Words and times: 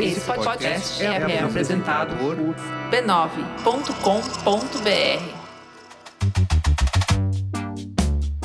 Esse 0.00 0.20
podcast 0.20 1.02
é, 1.02 1.06
é 1.06 1.42
apresentado 1.42 2.14
por 2.16 2.36
b9.com.br. 2.90 3.44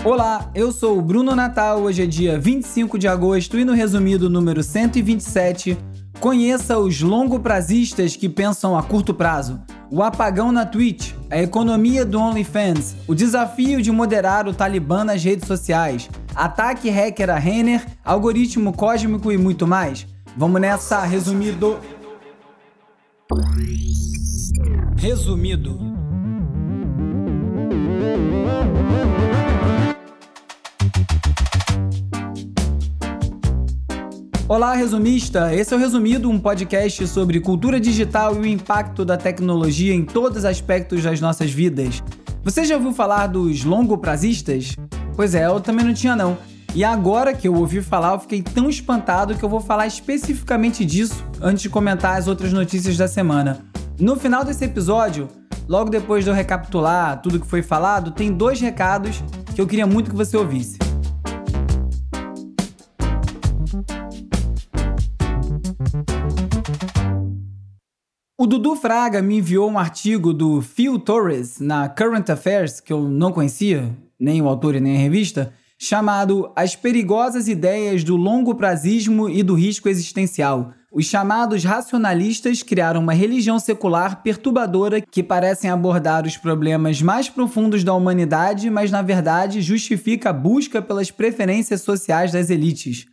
Olá, 0.05 0.49
eu 0.55 0.71
sou 0.71 0.97
o 0.97 1.01
Bruno 1.01 1.35
Natal. 1.35 1.81
Hoje 1.81 2.03
é 2.03 2.05
dia 2.05 2.39
25 2.39 2.97
de 2.97 3.07
agosto 3.07 3.59
e 3.59 3.65
no 3.65 3.73
resumido 3.73 4.29
número 4.29 4.63
127, 4.63 5.77
conheça 6.19 6.79
os 6.79 7.01
longoprazistas 7.01 8.15
que 8.15 8.29
pensam 8.29 8.77
a 8.77 8.83
curto 8.83 9.13
prazo, 9.13 9.59
o 9.91 10.01
apagão 10.01 10.51
na 10.51 10.65
Twitch, 10.65 11.11
a 11.29 11.37
economia 11.41 12.05
do 12.05 12.19
OnlyFans, 12.19 12.95
o 13.07 13.13
desafio 13.13 13.81
de 13.81 13.91
moderar 13.91 14.47
o 14.47 14.53
Talibã 14.53 15.03
nas 15.03 15.21
redes 15.23 15.47
sociais, 15.47 16.09
ataque 16.35 16.89
hacker 16.89 17.29
a 17.29 17.37
Renner, 17.37 17.85
algoritmo 18.03 18.73
cósmico 18.73 19.31
e 19.31 19.37
muito 19.37 19.67
mais. 19.67 20.07
Vamos 20.35 20.61
nessa, 20.61 21.01
resumido. 21.01 21.79
Resumido. 24.97 25.79
Olá, 34.47 34.73
resumista! 34.73 35.53
Esse 35.53 35.75
é 35.75 35.77
o 35.77 35.79
Resumido, 35.79 36.27
um 36.27 36.39
podcast 36.39 37.07
sobre 37.07 37.39
cultura 37.39 37.79
digital 37.79 38.35
e 38.35 38.39
o 38.39 38.45
impacto 38.47 39.05
da 39.05 39.15
tecnologia 39.15 39.93
em 39.93 40.03
todos 40.03 40.39
os 40.39 40.45
aspectos 40.45 41.03
das 41.03 41.21
nossas 41.21 41.51
vidas. 41.51 42.01
Você 42.43 42.65
já 42.65 42.75
ouviu 42.75 42.91
falar 42.91 43.27
dos 43.27 43.63
longoprazistas? 43.63 44.75
Pois 45.19 45.35
é, 45.35 45.45
eu 45.45 45.59
também 45.59 45.85
não 45.85 45.93
tinha 45.93 46.15
não. 46.15 46.37
E 46.73 46.81
agora 46.81 47.33
que 47.33 47.45
eu 47.45 47.53
ouvi 47.53 47.81
falar, 47.81 48.13
eu 48.13 48.19
fiquei 48.21 48.41
tão 48.41 48.69
espantado 48.69 49.35
que 49.35 49.43
eu 49.43 49.49
vou 49.49 49.59
falar 49.59 49.85
especificamente 49.85 50.85
disso 50.85 51.25
antes 51.41 51.61
de 51.61 51.69
comentar 51.69 52.17
as 52.17 52.25
outras 52.25 52.53
notícias 52.53 52.95
da 52.95 53.05
semana. 53.05 53.65
No 53.99 54.15
final 54.15 54.45
desse 54.45 54.63
episódio, 54.63 55.27
logo 55.67 55.89
depois 55.89 56.23
de 56.23 56.29
eu 56.29 56.33
recapitular 56.33 57.21
tudo 57.21 57.37
que 57.37 57.45
foi 57.45 57.61
falado, 57.61 58.11
tem 58.11 58.31
dois 58.31 58.61
recados 58.61 59.21
que 59.53 59.59
eu 59.59 59.67
queria 59.67 59.85
muito 59.85 60.09
que 60.09 60.15
você 60.15 60.37
ouvisse. 60.37 60.77
O 68.39 68.47
Dudu 68.47 68.77
Fraga 68.77 69.21
me 69.21 69.39
enviou 69.39 69.69
um 69.69 69.77
artigo 69.77 70.33
do 70.33 70.61
Phil 70.61 70.97
Torres 70.97 71.59
na 71.59 71.89
Current 71.89 72.29
Affairs, 72.29 72.79
que 72.79 72.93
eu 72.93 73.01
não 73.01 73.33
conhecia, 73.33 73.93
nem 74.19 74.41
o 74.41 74.47
autor 74.47 74.75
e 74.75 74.79
nem 74.79 74.97
a 74.97 74.99
revista, 74.99 75.53
chamado 75.77 76.51
As 76.55 76.75
Perigosas 76.75 77.47
Ideias 77.47 78.03
do 78.03 78.17
Longo 78.17 78.53
Prazismo 78.53 79.29
e 79.29 79.41
do 79.41 79.53
Risco 79.53 79.87
Existencial. 79.87 80.73
Os 80.91 81.05
chamados 81.05 81.63
racionalistas 81.63 82.63
criaram 82.63 82.99
uma 82.99 83.13
religião 83.13 83.59
secular 83.59 84.21
perturbadora 84.23 84.99
que 84.99 85.23
parecem 85.23 85.69
abordar 85.69 86.25
os 86.25 86.35
problemas 86.35 87.01
mais 87.01 87.29
profundos 87.29 87.83
da 87.83 87.93
humanidade, 87.93 88.69
mas 88.69 88.91
na 88.91 89.01
verdade 89.01 89.61
justifica 89.61 90.31
a 90.31 90.33
busca 90.33 90.81
pelas 90.81 91.11
preferências 91.11 91.81
sociais 91.81 92.31
das 92.31 92.49
elites. 92.49 93.05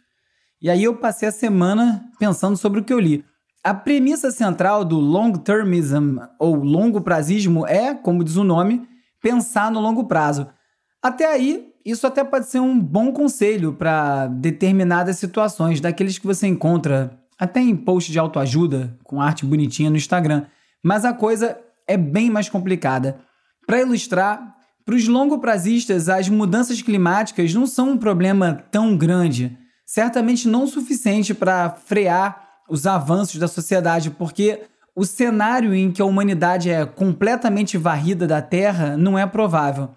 E 0.60 0.70
aí 0.70 0.82
eu 0.82 0.96
passei 0.96 1.28
a 1.28 1.32
semana 1.32 2.02
pensando 2.18 2.56
sobre 2.56 2.80
o 2.80 2.84
que 2.84 2.92
eu 2.92 2.98
li. 2.98 3.22
A 3.62 3.74
premissa 3.74 4.30
central 4.30 4.84
do 4.84 4.98
long-termism 4.98 6.16
ou 6.40 6.56
longo 6.56 7.00
prazismo 7.02 7.66
é, 7.66 7.94
como 7.94 8.24
diz 8.24 8.36
o 8.36 8.44
nome, 8.44 8.88
pensar 9.20 9.70
no 9.70 9.80
longo 9.80 10.04
prazo. 10.04 10.48
Até 11.06 11.24
aí, 11.24 11.72
isso 11.84 12.04
até 12.04 12.24
pode 12.24 12.46
ser 12.46 12.58
um 12.58 12.76
bom 12.76 13.12
conselho 13.12 13.72
para 13.72 14.26
determinadas 14.26 15.16
situações, 15.18 15.80
daqueles 15.80 16.18
que 16.18 16.26
você 16.26 16.48
encontra 16.48 17.16
até 17.38 17.60
em 17.60 17.76
post 17.76 18.10
de 18.10 18.18
autoajuda 18.18 18.98
com 19.04 19.22
arte 19.22 19.46
bonitinha 19.46 19.88
no 19.88 19.96
Instagram. 19.96 20.46
Mas 20.82 21.04
a 21.04 21.12
coisa 21.12 21.56
é 21.86 21.96
bem 21.96 22.28
mais 22.28 22.48
complicada. 22.48 23.20
Para 23.64 23.82
ilustrar, 23.82 24.56
para 24.84 24.96
os 24.96 25.06
longoprazistas, 25.06 26.08
as 26.08 26.28
mudanças 26.28 26.82
climáticas 26.82 27.54
não 27.54 27.68
são 27.68 27.90
um 27.90 27.96
problema 27.96 28.64
tão 28.72 28.96
grande, 28.96 29.56
certamente 29.86 30.48
não 30.48 30.64
o 30.64 30.68
suficiente 30.68 31.32
para 31.32 31.70
frear 31.70 32.48
os 32.68 32.84
avanços 32.84 33.38
da 33.38 33.46
sociedade, 33.46 34.10
porque 34.10 34.62
o 34.92 35.04
cenário 35.04 35.72
em 35.72 35.92
que 35.92 36.02
a 36.02 36.04
humanidade 36.04 36.68
é 36.68 36.84
completamente 36.84 37.78
varrida 37.78 38.26
da 38.26 38.42
Terra 38.42 38.96
não 38.96 39.16
é 39.16 39.24
provável. 39.24 39.90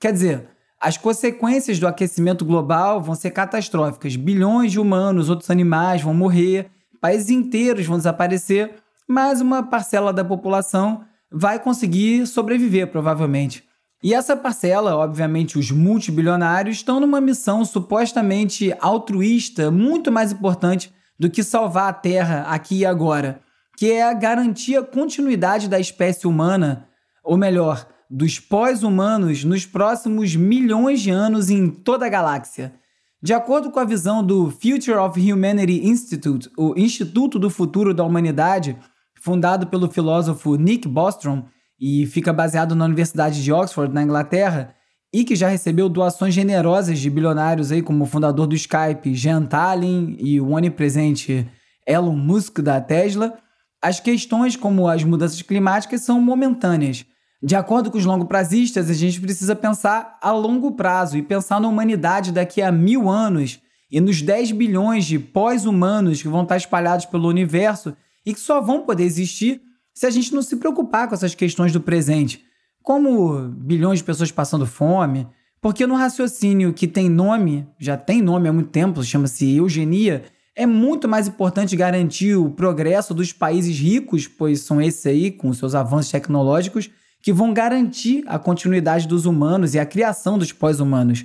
Quer 0.00 0.12
dizer, 0.12 0.53
as 0.84 0.98
consequências 0.98 1.78
do 1.78 1.86
aquecimento 1.86 2.44
global 2.44 3.00
vão 3.00 3.14
ser 3.14 3.30
catastróficas. 3.30 4.16
Bilhões 4.16 4.70
de 4.70 4.78
humanos, 4.78 5.30
outros 5.30 5.48
animais 5.48 6.02
vão 6.02 6.12
morrer, 6.12 6.70
países 7.00 7.30
inteiros 7.30 7.86
vão 7.86 7.96
desaparecer, 7.96 8.74
mas 9.08 9.40
uma 9.40 9.62
parcela 9.62 10.12
da 10.12 10.22
população 10.22 11.02
vai 11.32 11.58
conseguir 11.58 12.26
sobreviver, 12.26 12.88
provavelmente. 12.88 13.64
E 14.02 14.12
essa 14.12 14.36
parcela, 14.36 14.94
obviamente, 14.94 15.58
os 15.58 15.70
multibilionários, 15.70 16.76
estão 16.76 17.00
numa 17.00 17.18
missão 17.18 17.64
supostamente 17.64 18.76
altruísta, 18.78 19.70
muito 19.70 20.12
mais 20.12 20.32
importante 20.32 20.92
do 21.18 21.30
que 21.30 21.42
salvar 21.42 21.88
a 21.88 21.94
Terra 21.94 22.42
aqui 22.42 22.80
e 22.80 22.86
agora, 22.86 23.40
que 23.74 23.90
é 23.90 24.14
garantir 24.14 24.76
a 24.76 24.82
continuidade 24.82 25.66
da 25.66 25.80
espécie 25.80 26.26
humana, 26.26 26.86
ou 27.24 27.38
melhor, 27.38 27.86
dos 28.14 28.38
pós-humanos 28.38 29.42
nos 29.42 29.66
próximos 29.66 30.36
milhões 30.36 31.00
de 31.00 31.10
anos 31.10 31.50
em 31.50 31.68
toda 31.68 32.06
a 32.06 32.08
galáxia. 32.08 32.72
De 33.20 33.32
acordo 33.32 33.72
com 33.72 33.80
a 33.80 33.84
visão 33.84 34.24
do 34.24 34.52
Future 34.52 34.98
of 34.98 35.32
Humanity 35.32 35.84
Institute, 35.84 36.48
o 36.56 36.74
Instituto 36.76 37.40
do 37.40 37.50
Futuro 37.50 37.92
da 37.92 38.04
Humanidade, 38.04 38.78
fundado 39.20 39.66
pelo 39.66 39.90
filósofo 39.90 40.54
Nick 40.54 40.86
Bostrom 40.86 41.42
e 41.80 42.06
fica 42.06 42.32
baseado 42.32 42.76
na 42.76 42.84
Universidade 42.84 43.42
de 43.42 43.52
Oxford, 43.52 43.92
na 43.92 44.04
Inglaterra, 44.04 44.76
e 45.12 45.24
que 45.24 45.34
já 45.34 45.48
recebeu 45.48 45.88
doações 45.88 46.34
generosas 46.34 47.00
de 47.00 47.10
bilionários 47.10 47.72
aí, 47.72 47.82
como 47.82 48.04
o 48.04 48.06
fundador 48.06 48.46
do 48.46 48.54
Skype, 48.54 49.12
Jean 49.12 49.44
Tallinn, 49.44 50.16
e 50.20 50.40
o 50.40 50.50
onipresente 50.50 51.48
Elon 51.84 52.14
Musk 52.14 52.60
da 52.60 52.80
Tesla, 52.80 53.34
as 53.82 53.98
questões 53.98 54.54
como 54.54 54.86
as 54.86 55.02
mudanças 55.02 55.42
climáticas 55.42 56.02
são 56.02 56.20
momentâneas. 56.20 57.04
De 57.44 57.54
acordo 57.54 57.90
com 57.90 57.98
os 57.98 58.06
longoprazistas, 58.06 58.88
a 58.88 58.94
gente 58.94 59.20
precisa 59.20 59.54
pensar 59.54 60.18
a 60.22 60.32
longo 60.32 60.72
prazo 60.72 61.18
e 61.18 61.22
pensar 61.22 61.60
na 61.60 61.68
humanidade 61.68 62.32
daqui 62.32 62.62
a 62.62 62.72
mil 62.72 63.10
anos 63.10 63.60
e 63.90 64.00
nos 64.00 64.22
10 64.22 64.52
bilhões 64.52 65.04
de 65.04 65.18
pós-humanos 65.18 66.22
que 66.22 66.28
vão 66.28 66.44
estar 66.44 66.56
espalhados 66.56 67.04
pelo 67.04 67.28
universo 67.28 67.94
e 68.24 68.32
que 68.32 68.40
só 68.40 68.62
vão 68.62 68.86
poder 68.86 69.04
existir 69.04 69.60
se 69.92 70.06
a 70.06 70.10
gente 70.10 70.34
não 70.34 70.40
se 70.40 70.56
preocupar 70.56 71.06
com 71.06 71.14
essas 71.14 71.34
questões 71.34 71.70
do 71.70 71.82
presente. 71.82 72.42
Como 72.82 73.38
bilhões 73.48 73.98
de 73.98 74.04
pessoas 74.06 74.32
passando 74.32 74.64
fome, 74.66 75.28
porque 75.60 75.86
no 75.86 75.96
raciocínio 75.96 76.72
que 76.72 76.88
tem 76.88 77.10
nome, 77.10 77.68
já 77.78 77.94
tem 77.94 78.22
nome 78.22 78.48
há 78.48 78.54
muito 78.54 78.70
tempo, 78.70 79.04
chama-se 79.04 79.54
eugenia, 79.54 80.22
é 80.56 80.64
muito 80.64 81.06
mais 81.06 81.28
importante 81.28 81.76
garantir 81.76 82.36
o 82.36 82.48
progresso 82.48 83.12
dos 83.12 83.34
países 83.34 83.78
ricos, 83.78 84.26
pois 84.26 84.60
são 84.60 84.80
esses 84.80 85.04
aí, 85.04 85.30
com 85.30 85.52
seus 85.52 85.74
avanços 85.74 86.10
tecnológicos, 86.10 86.88
que 87.24 87.32
vão 87.32 87.54
garantir 87.54 88.22
a 88.26 88.38
continuidade 88.38 89.08
dos 89.08 89.24
humanos 89.24 89.74
e 89.74 89.78
a 89.78 89.86
criação 89.86 90.36
dos 90.36 90.52
pós-humanos. 90.52 91.24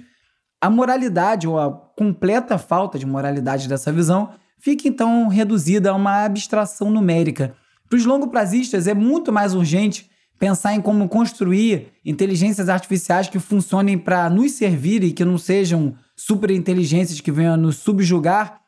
A 0.62 0.70
moralidade, 0.70 1.46
ou 1.46 1.60
a 1.60 1.70
completa 1.70 2.58
falta 2.58 2.98
de 2.98 3.06
moralidade 3.06 3.68
dessa 3.68 3.92
visão, 3.92 4.30
fica 4.58 4.88
então 4.88 5.28
reduzida 5.28 5.90
a 5.92 5.94
uma 5.94 6.24
abstração 6.24 6.90
numérica. 6.90 7.54
Para 7.90 7.98
os 7.98 8.06
longoprazistas, 8.06 8.88
é 8.88 8.94
muito 8.94 9.30
mais 9.34 9.54
urgente 9.54 10.10
pensar 10.40 10.74
em 10.74 10.80
como 10.80 11.10
construir 11.10 11.92
inteligências 12.06 12.70
artificiais 12.70 13.28
que 13.28 13.38
funcionem 13.38 13.98
para 13.98 14.30
nos 14.30 14.54
servir 14.54 15.04
e 15.04 15.12
que 15.12 15.26
não 15.26 15.38
sejam 15.38 15.94
super 16.16 16.50
inteligências 16.50 17.20
que 17.20 17.30
venham 17.30 17.58
nos 17.58 17.76
subjugar. 17.76 18.62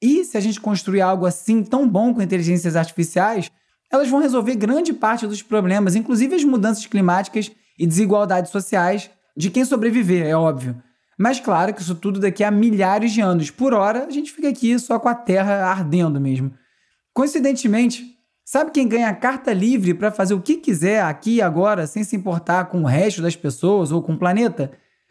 E 0.00 0.24
se 0.24 0.36
a 0.36 0.40
gente 0.40 0.60
construir 0.60 1.00
algo 1.00 1.26
assim 1.26 1.64
tão 1.64 1.88
bom 1.88 2.14
com 2.14 2.22
inteligências 2.22 2.76
artificiais, 2.76 3.50
elas 3.90 4.08
vão 4.08 4.20
resolver 4.20 4.54
grande 4.56 4.92
parte 4.92 5.26
dos 5.26 5.42
problemas, 5.42 5.94
inclusive 5.94 6.34
as 6.34 6.44
mudanças 6.44 6.86
climáticas 6.86 7.50
e 7.78 7.86
desigualdades 7.86 8.50
sociais 8.50 9.10
de 9.36 9.50
quem 9.50 9.64
sobreviver, 9.64 10.26
é 10.26 10.36
óbvio. 10.36 10.82
Mas 11.18 11.40
claro 11.40 11.72
que 11.72 11.80
isso 11.80 11.94
tudo 11.94 12.20
daqui 12.20 12.44
a 12.44 12.50
milhares 12.50 13.12
de 13.12 13.20
anos. 13.20 13.50
Por 13.50 13.72
hora, 13.72 14.04
a 14.06 14.10
gente 14.10 14.32
fica 14.32 14.48
aqui 14.48 14.78
só 14.78 14.98
com 14.98 15.08
a 15.08 15.14
Terra 15.14 15.66
ardendo 15.66 16.20
mesmo. 16.20 16.52
Coincidentemente, 17.14 18.16
Sabe 18.48 18.70
quem 18.70 18.86
ganha 18.86 19.12
carta 19.12 19.52
livre 19.52 19.92
para 19.92 20.12
fazer 20.12 20.32
o 20.32 20.40
que 20.40 20.56
quiser 20.58 21.02
aqui 21.02 21.34
e 21.34 21.42
agora, 21.42 21.84
sem 21.84 22.04
se 22.04 22.14
importar 22.14 22.66
com 22.66 22.82
o 22.82 22.86
resto 22.86 23.20
das 23.20 23.34
pessoas 23.34 23.90
ou 23.90 24.00
com 24.00 24.12
o 24.12 24.18
planeta? 24.18 24.70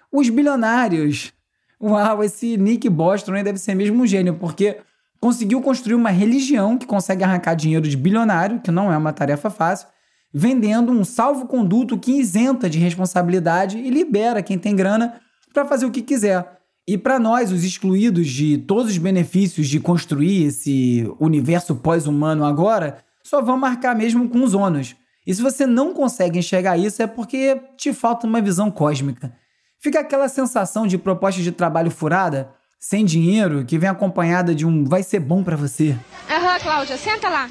Os 0.09 0.29
bilionários. 0.29 1.33
Uau, 1.81 2.23
esse 2.23 2.55
Nick 2.55 2.87
Bostrom 2.87 3.43
deve 3.43 3.59
ser 3.59 3.75
mesmo 3.75 4.01
um 4.01 4.07
gênio, 4.07 4.35
porque 4.35 4.77
conseguiu 5.25 5.59
construir 5.59 5.95
uma 5.95 6.11
religião 6.11 6.77
que 6.77 6.85
consegue 6.85 7.23
arrancar 7.23 7.55
dinheiro 7.55 7.87
de 7.87 7.97
bilionário, 7.97 8.59
que 8.59 8.69
não 8.69 8.93
é 8.93 8.97
uma 8.97 9.11
tarefa 9.11 9.49
fácil, 9.49 9.87
vendendo 10.31 10.91
um 10.91 11.03
salvo-conduto 11.03 11.97
que 11.97 12.11
isenta 12.11 12.69
de 12.69 12.77
responsabilidade 12.77 13.75
e 13.75 13.89
libera 13.89 14.43
quem 14.43 14.59
tem 14.59 14.75
grana 14.75 15.19
para 15.51 15.65
fazer 15.65 15.87
o 15.87 15.89
que 15.89 16.03
quiser. 16.03 16.59
E 16.87 16.95
para 16.95 17.17
nós, 17.17 17.51
os 17.51 17.63
excluídos 17.63 18.27
de 18.27 18.59
todos 18.59 18.91
os 18.91 18.99
benefícios 18.99 19.67
de 19.67 19.79
construir 19.79 20.43
esse 20.43 21.11
universo 21.19 21.73
pós-humano 21.73 22.45
agora, 22.45 22.99
só 23.23 23.41
vão 23.41 23.57
marcar 23.57 23.95
mesmo 23.95 24.29
com 24.29 24.43
os 24.43 24.53
ônus. 24.53 24.95
E 25.25 25.33
se 25.33 25.41
você 25.41 25.65
não 25.65 25.91
consegue 25.91 26.37
enxergar 26.37 26.77
isso, 26.77 27.01
é 27.01 27.07
porque 27.07 27.59
te 27.75 27.91
falta 27.93 28.27
uma 28.27 28.41
visão 28.41 28.69
cósmica. 28.69 29.33
Fica 29.79 30.01
aquela 30.01 30.29
sensação 30.29 30.85
de 30.85 30.99
proposta 30.99 31.41
de 31.41 31.51
trabalho 31.51 31.89
furada, 31.89 32.53
sem 32.87 33.03
dinheiro, 33.03 33.65
que 33.65 33.79
vem 33.79 33.89
acompanhada 33.89 34.53
de 34.53 34.63
um 34.63 34.83
vai 34.83 35.01
ser 35.01 35.19
bom 35.19 35.43
para 35.43 35.55
você. 35.55 35.97
Aham, 36.29 36.53
uhum, 36.53 36.59
Cláudia, 36.59 36.97
senta 36.97 37.27
lá. 37.29 37.49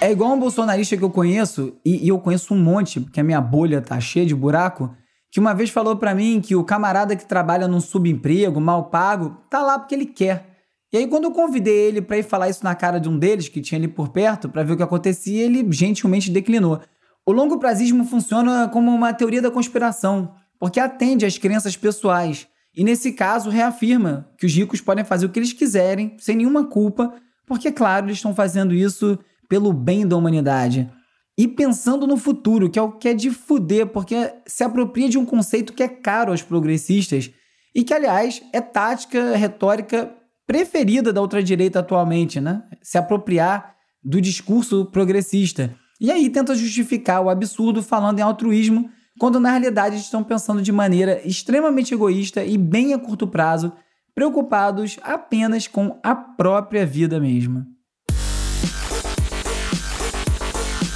É 0.00 0.12
igual 0.12 0.32
um 0.32 0.38
bolsonarista 0.38 0.96
que 0.96 1.02
eu 1.02 1.10
conheço, 1.10 1.76
e, 1.84 2.04
e 2.04 2.08
eu 2.08 2.20
conheço 2.20 2.54
um 2.54 2.62
monte, 2.62 3.00
porque 3.00 3.18
a 3.18 3.24
minha 3.24 3.40
bolha 3.40 3.80
tá 3.80 3.98
cheia 3.98 4.24
de 4.24 4.36
buraco, 4.36 4.94
que 5.32 5.40
uma 5.40 5.52
vez 5.52 5.68
falou 5.70 5.96
para 5.96 6.14
mim 6.14 6.40
que 6.40 6.54
o 6.54 6.62
camarada 6.62 7.16
que 7.16 7.26
trabalha 7.26 7.66
num 7.66 7.80
subemprego, 7.80 8.60
mal 8.60 8.84
pago, 8.84 9.42
tá 9.50 9.60
lá 9.62 9.80
porque 9.80 9.96
ele 9.96 10.06
quer. 10.06 10.46
E 10.92 10.98
aí 10.98 11.08
quando 11.08 11.24
eu 11.24 11.32
convidei 11.32 11.88
ele 11.88 12.00
para 12.00 12.18
ir 12.18 12.22
falar 12.22 12.48
isso 12.48 12.62
na 12.62 12.76
cara 12.76 13.00
de 13.00 13.08
um 13.08 13.18
deles 13.18 13.48
que 13.48 13.60
tinha 13.60 13.80
ali 13.80 13.88
por 13.88 14.10
perto 14.10 14.48
para 14.48 14.62
ver 14.62 14.74
o 14.74 14.76
que 14.76 14.82
acontecia, 14.84 15.44
ele 15.44 15.66
gentilmente 15.72 16.30
declinou. 16.30 16.80
O 17.26 17.32
longo 17.32 17.58
prazismo 17.58 18.04
funciona 18.04 18.68
como 18.68 18.92
uma 18.92 19.12
teoria 19.12 19.42
da 19.42 19.50
conspiração, 19.50 20.36
porque 20.56 20.78
atende 20.78 21.26
às 21.26 21.36
crenças 21.36 21.76
pessoais. 21.76 22.46
E 22.78 22.84
nesse 22.84 23.10
caso 23.10 23.50
reafirma 23.50 24.30
que 24.38 24.46
os 24.46 24.54
ricos 24.54 24.80
podem 24.80 25.04
fazer 25.04 25.26
o 25.26 25.30
que 25.30 25.40
eles 25.40 25.52
quiserem, 25.52 26.16
sem 26.20 26.36
nenhuma 26.36 26.64
culpa, 26.64 27.12
porque 27.44 27.72
claro, 27.72 28.06
eles 28.06 28.18
estão 28.18 28.32
fazendo 28.32 28.72
isso 28.72 29.18
pelo 29.48 29.72
bem 29.72 30.06
da 30.06 30.16
humanidade 30.16 30.88
e 31.36 31.48
pensando 31.48 32.06
no 32.06 32.16
futuro, 32.16 32.70
que 32.70 32.78
é 32.78 32.82
o 32.82 32.92
que 32.92 33.08
é 33.08 33.14
de 33.14 33.32
fuder, 33.32 33.88
porque 33.88 34.32
se 34.46 34.62
apropria 34.62 35.08
de 35.08 35.18
um 35.18 35.24
conceito 35.24 35.72
que 35.72 35.82
é 35.82 35.88
caro 35.88 36.30
aos 36.30 36.40
progressistas 36.40 37.32
e 37.74 37.82
que, 37.82 37.92
aliás, 37.92 38.40
é 38.52 38.60
tática 38.60 39.36
retórica 39.36 40.14
preferida 40.46 41.12
da 41.12 41.20
ultradireita 41.20 41.80
atualmente, 41.80 42.40
né? 42.40 42.62
Se 42.80 42.96
apropriar 42.96 43.74
do 44.04 44.20
discurso 44.20 44.86
progressista. 44.86 45.74
E 46.00 46.12
aí 46.12 46.30
tenta 46.30 46.54
justificar 46.54 47.20
o 47.22 47.28
absurdo 47.28 47.82
falando 47.82 48.20
em 48.20 48.22
altruísmo, 48.22 48.88
quando 49.18 49.40
na 49.40 49.50
realidade 49.50 49.96
estão 49.96 50.22
pensando 50.22 50.62
de 50.62 50.70
maneira 50.70 51.20
extremamente 51.24 51.92
egoísta 51.92 52.44
e 52.44 52.56
bem 52.56 52.94
a 52.94 52.98
curto 52.98 53.26
prazo, 53.26 53.72
preocupados 54.14 54.98
apenas 55.02 55.66
com 55.66 55.98
a 56.02 56.14
própria 56.14 56.86
vida 56.86 57.18
mesma. 57.18 57.66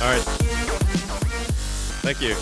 All 0.01 0.11
right. 0.11 0.25
Thank 2.03 2.25
you. 2.25 2.37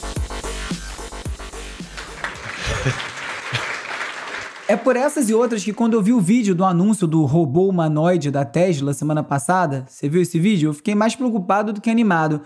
É 4.67 4.77
por 4.77 4.97
essas 4.97 5.29
e 5.29 5.35
outras 5.35 5.65
que 5.65 5.73
quando 5.73 5.95
eu 5.95 6.03
vi 6.03 6.13
o 6.13 6.21
vídeo 6.21 6.55
do 6.55 6.65
anúncio 6.65 7.07
do 7.07 7.25
robô 7.25 7.67
humanoide 7.67 8.31
da 8.31 8.45
Tesla 8.45 8.95
semana 8.95 9.21
passada, 9.23 9.85
você 9.89 10.09
viu 10.09 10.23
esse 10.23 10.39
vídeo? 10.39 10.69
Eu 10.69 10.75
fiquei 10.75 10.95
mais 10.95 11.17
preocupado 11.17 11.73
do 11.73 11.81
que 11.81 11.91
animado. 11.91 12.43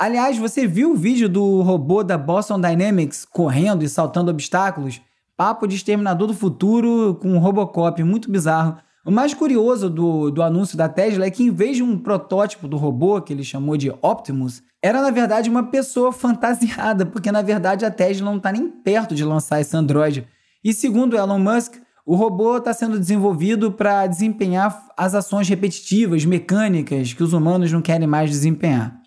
Aliás, 0.00 0.38
você 0.38 0.66
viu 0.66 0.92
o 0.92 0.96
vídeo 0.96 1.28
do 1.28 1.60
robô 1.60 2.02
da 2.02 2.16
Boston 2.16 2.58
Dynamics 2.58 3.26
correndo 3.26 3.84
e 3.84 3.88
saltando 3.88 4.30
obstáculos? 4.30 4.98
Papo 5.36 5.66
de 5.66 5.76
exterminador 5.76 6.26
do 6.26 6.32
futuro 6.32 7.18
com 7.20 7.36
Robocop, 7.36 8.02
muito 8.02 8.30
bizarro. 8.30 8.78
O 9.04 9.10
mais 9.10 9.34
curioso 9.34 9.90
do, 9.90 10.30
do 10.30 10.42
anúncio 10.42 10.74
da 10.74 10.88
Tesla 10.88 11.26
é 11.26 11.30
que, 11.30 11.42
em 11.42 11.50
vez 11.50 11.76
de 11.76 11.82
um 11.82 11.98
protótipo 11.98 12.66
do 12.66 12.78
robô, 12.78 13.20
que 13.20 13.30
ele 13.30 13.44
chamou 13.44 13.76
de 13.76 13.90
Optimus, 14.00 14.62
era 14.82 15.02
na 15.02 15.10
verdade 15.10 15.50
uma 15.50 15.64
pessoa 15.64 16.12
fantasiada, 16.12 17.04
porque 17.04 17.30
na 17.30 17.42
verdade 17.42 17.84
a 17.84 17.90
Tesla 17.90 18.24
não 18.24 18.38
está 18.38 18.50
nem 18.50 18.70
perto 18.70 19.14
de 19.14 19.22
lançar 19.22 19.60
esse 19.60 19.76
Android. 19.76 20.26
E 20.64 20.72
segundo 20.72 21.14
Elon 21.14 21.38
Musk, 21.38 21.74
o 22.06 22.14
robô 22.14 22.56
está 22.56 22.72
sendo 22.72 22.98
desenvolvido 22.98 23.70
para 23.70 24.06
desempenhar 24.06 24.82
as 24.96 25.14
ações 25.14 25.46
repetitivas, 25.46 26.24
mecânicas, 26.24 27.12
que 27.12 27.22
os 27.22 27.34
humanos 27.34 27.70
não 27.70 27.82
querem 27.82 28.06
mais 28.06 28.30
desempenhar. 28.30 28.98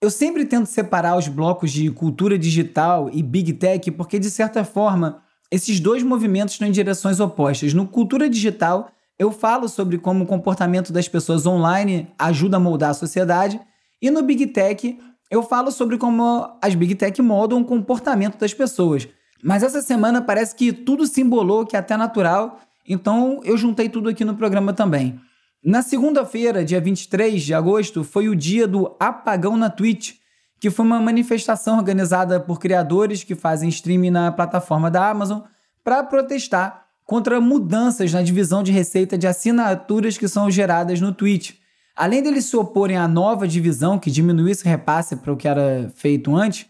Eu 0.00 0.10
sempre 0.10 0.44
tento 0.44 0.66
separar 0.66 1.18
os 1.18 1.26
blocos 1.26 1.72
de 1.72 1.90
cultura 1.90 2.38
digital 2.38 3.10
e 3.12 3.20
big 3.20 3.52
tech 3.54 3.90
porque, 3.90 4.16
de 4.16 4.30
certa 4.30 4.62
forma, 4.62 5.20
esses 5.50 5.80
dois 5.80 6.04
movimentos 6.04 6.54
estão 6.54 6.68
em 6.68 6.70
direções 6.70 7.18
opostas. 7.18 7.74
No 7.74 7.84
Cultura 7.84 8.30
Digital, 8.30 8.92
eu 9.18 9.32
falo 9.32 9.68
sobre 9.68 9.98
como 9.98 10.22
o 10.22 10.26
comportamento 10.26 10.92
das 10.92 11.08
pessoas 11.08 11.46
online 11.46 12.08
ajuda 12.16 12.58
a 12.58 12.60
moldar 12.60 12.90
a 12.90 12.94
sociedade, 12.94 13.60
e 14.00 14.08
no 14.08 14.22
Big 14.22 14.46
Tech, 14.46 14.96
eu 15.28 15.42
falo 15.42 15.72
sobre 15.72 15.98
como 15.98 16.48
as 16.62 16.76
Big 16.76 16.94
Tech 16.94 17.20
moldam 17.20 17.60
o 17.60 17.64
comportamento 17.64 18.38
das 18.38 18.54
pessoas. 18.54 19.08
Mas 19.42 19.64
essa 19.64 19.82
semana 19.82 20.22
parece 20.22 20.54
que 20.54 20.72
tudo 20.72 21.08
se 21.08 21.20
embolou, 21.22 21.66
que 21.66 21.74
é 21.74 21.78
até 21.80 21.96
natural, 21.96 22.60
então 22.88 23.40
eu 23.42 23.56
juntei 23.56 23.88
tudo 23.88 24.08
aqui 24.08 24.24
no 24.24 24.36
programa 24.36 24.72
também. 24.72 25.18
Na 25.64 25.82
segunda-feira, 25.82 26.64
dia 26.64 26.80
23 26.80 27.42
de 27.42 27.52
agosto, 27.52 28.04
foi 28.04 28.28
o 28.28 28.36
dia 28.36 28.66
do 28.68 28.94
apagão 29.00 29.56
na 29.56 29.68
Twitch, 29.68 30.14
que 30.60 30.70
foi 30.70 30.86
uma 30.86 31.00
manifestação 31.00 31.76
organizada 31.76 32.38
por 32.38 32.60
criadores 32.60 33.24
que 33.24 33.34
fazem 33.34 33.68
streaming 33.68 34.10
na 34.10 34.30
plataforma 34.30 34.88
da 34.88 35.10
Amazon 35.10 35.40
para 35.82 36.04
protestar 36.04 36.86
contra 37.04 37.40
mudanças 37.40 38.12
na 38.12 38.22
divisão 38.22 38.62
de 38.62 38.70
receita 38.70 39.18
de 39.18 39.26
assinaturas 39.26 40.16
que 40.16 40.28
são 40.28 40.48
geradas 40.48 41.00
no 41.00 41.12
Twitch. 41.12 41.54
Além 41.96 42.22
deles 42.22 42.44
se 42.44 42.56
oporem 42.56 42.96
à 42.96 43.08
nova 43.08 43.48
divisão 43.48 43.98
que 43.98 44.10
diminuiu 44.10 44.48
esse 44.48 44.64
repasse 44.64 45.16
para 45.16 45.32
o 45.32 45.36
que 45.36 45.48
era 45.48 45.90
feito 45.96 46.36
antes, 46.36 46.66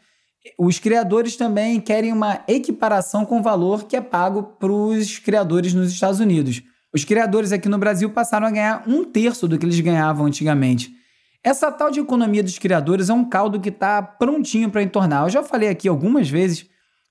os 0.58 0.78
criadores 0.78 1.36
também 1.36 1.78
querem 1.78 2.12
uma 2.12 2.40
equiparação 2.48 3.26
com 3.26 3.40
o 3.40 3.42
valor 3.42 3.84
que 3.84 3.96
é 3.96 4.00
pago 4.00 4.44
para 4.58 4.72
os 4.72 5.18
criadores 5.18 5.74
nos 5.74 5.92
Estados 5.92 6.20
Unidos. 6.20 6.62
Os 6.98 7.04
criadores 7.04 7.52
aqui 7.52 7.68
no 7.68 7.78
Brasil 7.78 8.10
passaram 8.10 8.48
a 8.48 8.50
ganhar 8.50 8.82
um 8.84 9.04
terço 9.04 9.46
do 9.46 9.56
que 9.56 9.64
eles 9.64 9.78
ganhavam 9.78 10.26
antigamente. 10.26 10.90
Essa 11.44 11.70
tal 11.70 11.92
de 11.92 12.00
economia 12.00 12.42
dos 12.42 12.58
criadores 12.58 13.08
é 13.08 13.14
um 13.14 13.24
caldo 13.24 13.60
que 13.60 13.68
está 13.68 14.02
prontinho 14.02 14.68
para 14.68 14.82
entornar. 14.82 15.22
Eu 15.22 15.30
já 15.30 15.44
falei 15.44 15.68
aqui 15.68 15.86
algumas 15.86 16.28
vezes, 16.28 16.66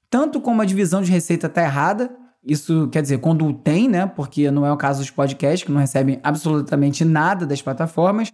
tanto 0.10 0.42
como 0.42 0.62
a 0.62 0.66
divisão 0.66 1.02
de 1.02 1.10
receita 1.10 1.48
está 1.48 1.64
errada, 1.64 2.14
isso 2.44 2.90
quer 2.90 3.02
dizer, 3.02 3.20
quando 3.20 3.54
tem, 3.54 3.88
né? 3.88 4.06
Porque 4.06 4.52
não 4.52 4.66
é 4.66 4.72
o 4.74 4.76
caso 4.76 5.00
dos 5.00 5.10
podcasts, 5.10 5.64
que 5.64 5.72
não 5.72 5.80
recebem 5.80 6.20
absolutamente 6.22 7.06
nada 7.06 7.46
das 7.46 7.62
plataformas. 7.62 8.34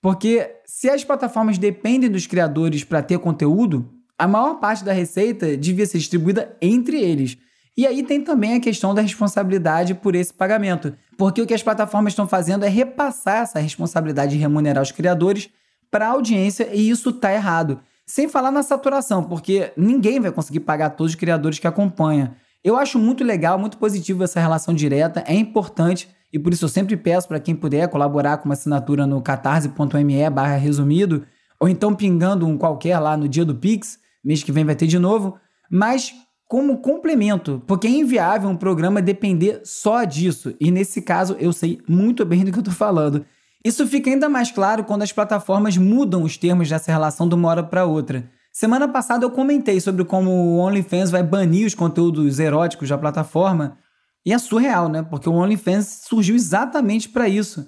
Porque 0.00 0.54
se 0.64 0.88
as 0.88 1.02
plataformas 1.02 1.58
dependem 1.58 2.08
dos 2.08 2.28
criadores 2.28 2.84
para 2.84 3.02
ter 3.02 3.18
conteúdo, 3.18 3.90
a 4.16 4.28
maior 4.28 4.60
parte 4.60 4.84
da 4.84 4.92
receita 4.92 5.56
devia 5.56 5.84
ser 5.84 5.98
distribuída 5.98 6.56
entre 6.62 7.00
eles. 7.00 7.36
E 7.76 7.86
aí 7.86 8.02
tem 8.02 8.20
também 8.20 8.54
a 8.54 8.60
questão 8.60 8.94
da 8.94 9.00
responsabilidade 9.00 9.94
por 9.94 10.14
esse 10.14 10.32
pagamento, 10.32 10.94
porque 11.16 11.40
o 11.40 11.46
que 11.46 11.54
as 11.54 11.62
plataformas 11.62 12.12
estão 12.12 12.28
fazendo 12.28 12.64
é 12.64 12.68
repassar 12.68 13.42
essa 13.42 13.58
responsabilidade 13.58 14.32
de 14.32 14.38
remunerar 14.38 14.82
os 14.82 14.92
criadores 14.92 15.48
para 15.90 16.06
a 16.06 16.10
audiência 16.10 16.68
e 16.72 16.90
isso 16.90 17.10
está 17.10 17.32
errado. 17.32 17.80
Sem 18.06 18.28
falar 18.28 18.50
na 18.50 18.62
saturação, 18.62 19.24
porque 19.24 19.72
ninguém 19.76 20.20
vai 20.20 20.30
conseguir 20.30 20.60
pagar 20.60 20.90
todos 20.90 21.12
os 21.12 21.18
criadores 21.18 21.58
que 21.58 21.66
acompanham. 21.66 22.34
Eu 22.62 22.76
acho 22.76 22.98
muito 22.98 23.24
legal, 23.24 23.58
muito 23.58 23.78
positivo 23.78 24.22
essa 24.22 24.40
relação 24.40 24.74
direta, 24.74 25.24
é 25.26 25.34
importante 25.34 26.08
e 26.32 26.38
por 26.38 26.52
isso 26.52 26.64
eu 26.64 26.68
sempre 26.68 26.96
peço 26.96 27.26
para 27.26 27.40
quem 27.40 27.54
puder 27.54 27.88
colaborar 27.88 28.38
com 28.38 28.46
uma 28.46 28.54
assinatura 28.54 29.06
no 29.06 29.20
catarse.me 29.22 30.30
barra 30.30 30.56
resumido 30.56 31.24
ou 31.58 31.68
então 31.68 31.94
pingando 31.94 32.46
um 32.46 32.58
qualquer 32.58 32.98
lá 32.98 33.16
no 33.16 33.28
dia 33.28 33.44
do 33.44 33.54
Pix, 33.54 33.98
mês 34.24 34.42
que 34.42 34.52
vem 34.52 34.64
vai 34.64 34.74
ter 34.74 34.86
de 34.86 34.98
novo, 34.98 35.38
mas 35.70 36.12
como 36.52 36.76
complemento, 36.76 37.62
porque 37.66 37.86
é 37.86 37.90
inviável 37.90 38.50
um 38.50 38.54
programa 38.54 39.00
depender 39.00 39.62
só 39.64 40.04
disso, 40.04 40.54
e 40.60 40.70
nesse 40.70 41.00
caso 41.00 41.34
eu 41.40 41.50
sei 41.50 41.80
muito 41.88 42.26
bem 42.26 42.44
do 42.44 42.52
que 42.52 42.58
eu 42.58 42.60
estou 42.60 42.74
falando. 42.74 43.24
Isso 43.64 43.86
fica 43.86 44.10
ainda 44.10 44.28
mais 44.28 44.50
claro 44.50 44.84
quando 44.84 45.00
as 45.00 45.10
plataformas 45.10 45.78
mudam 45.78 46.22
os 46.22 46.36
termos 46.36 46.68
dessa 46.68 46.92
relação 46.92 47.26
de 47.26 47.34
uma 47.34 47.48
hora 47.48 47.62
para 47.62 47.86
outra. 47.86 48.28
Semana 48.52 48.86
passada 48.86 49.24
eu 49.24 49.30
comentei 49.30 49.80
sobre 49.80 50.04
como 50.04 50.30
o 50.30 50.58
OnlyFans 50.58 51.10
vai 51.10 51.22
banir 51.22 51.66
os 51.66 51.74
conteúdos 51.74 52.38
eróticos 52.38 52.90
da 52.90 52.98
plataforma, 52.98 53.78
e 54.26 54.30
é 54.30 54.36
surreal, 54.36 54.90
né? 54.90 55.02
Porque 55.02 55.30
o 55.30 55.32
OnlyFans 55.32 56.02
surgiu 56.06 56.36
exatamente 56.36 57.08
para 57.08 57.26
isso. 57.26 57.66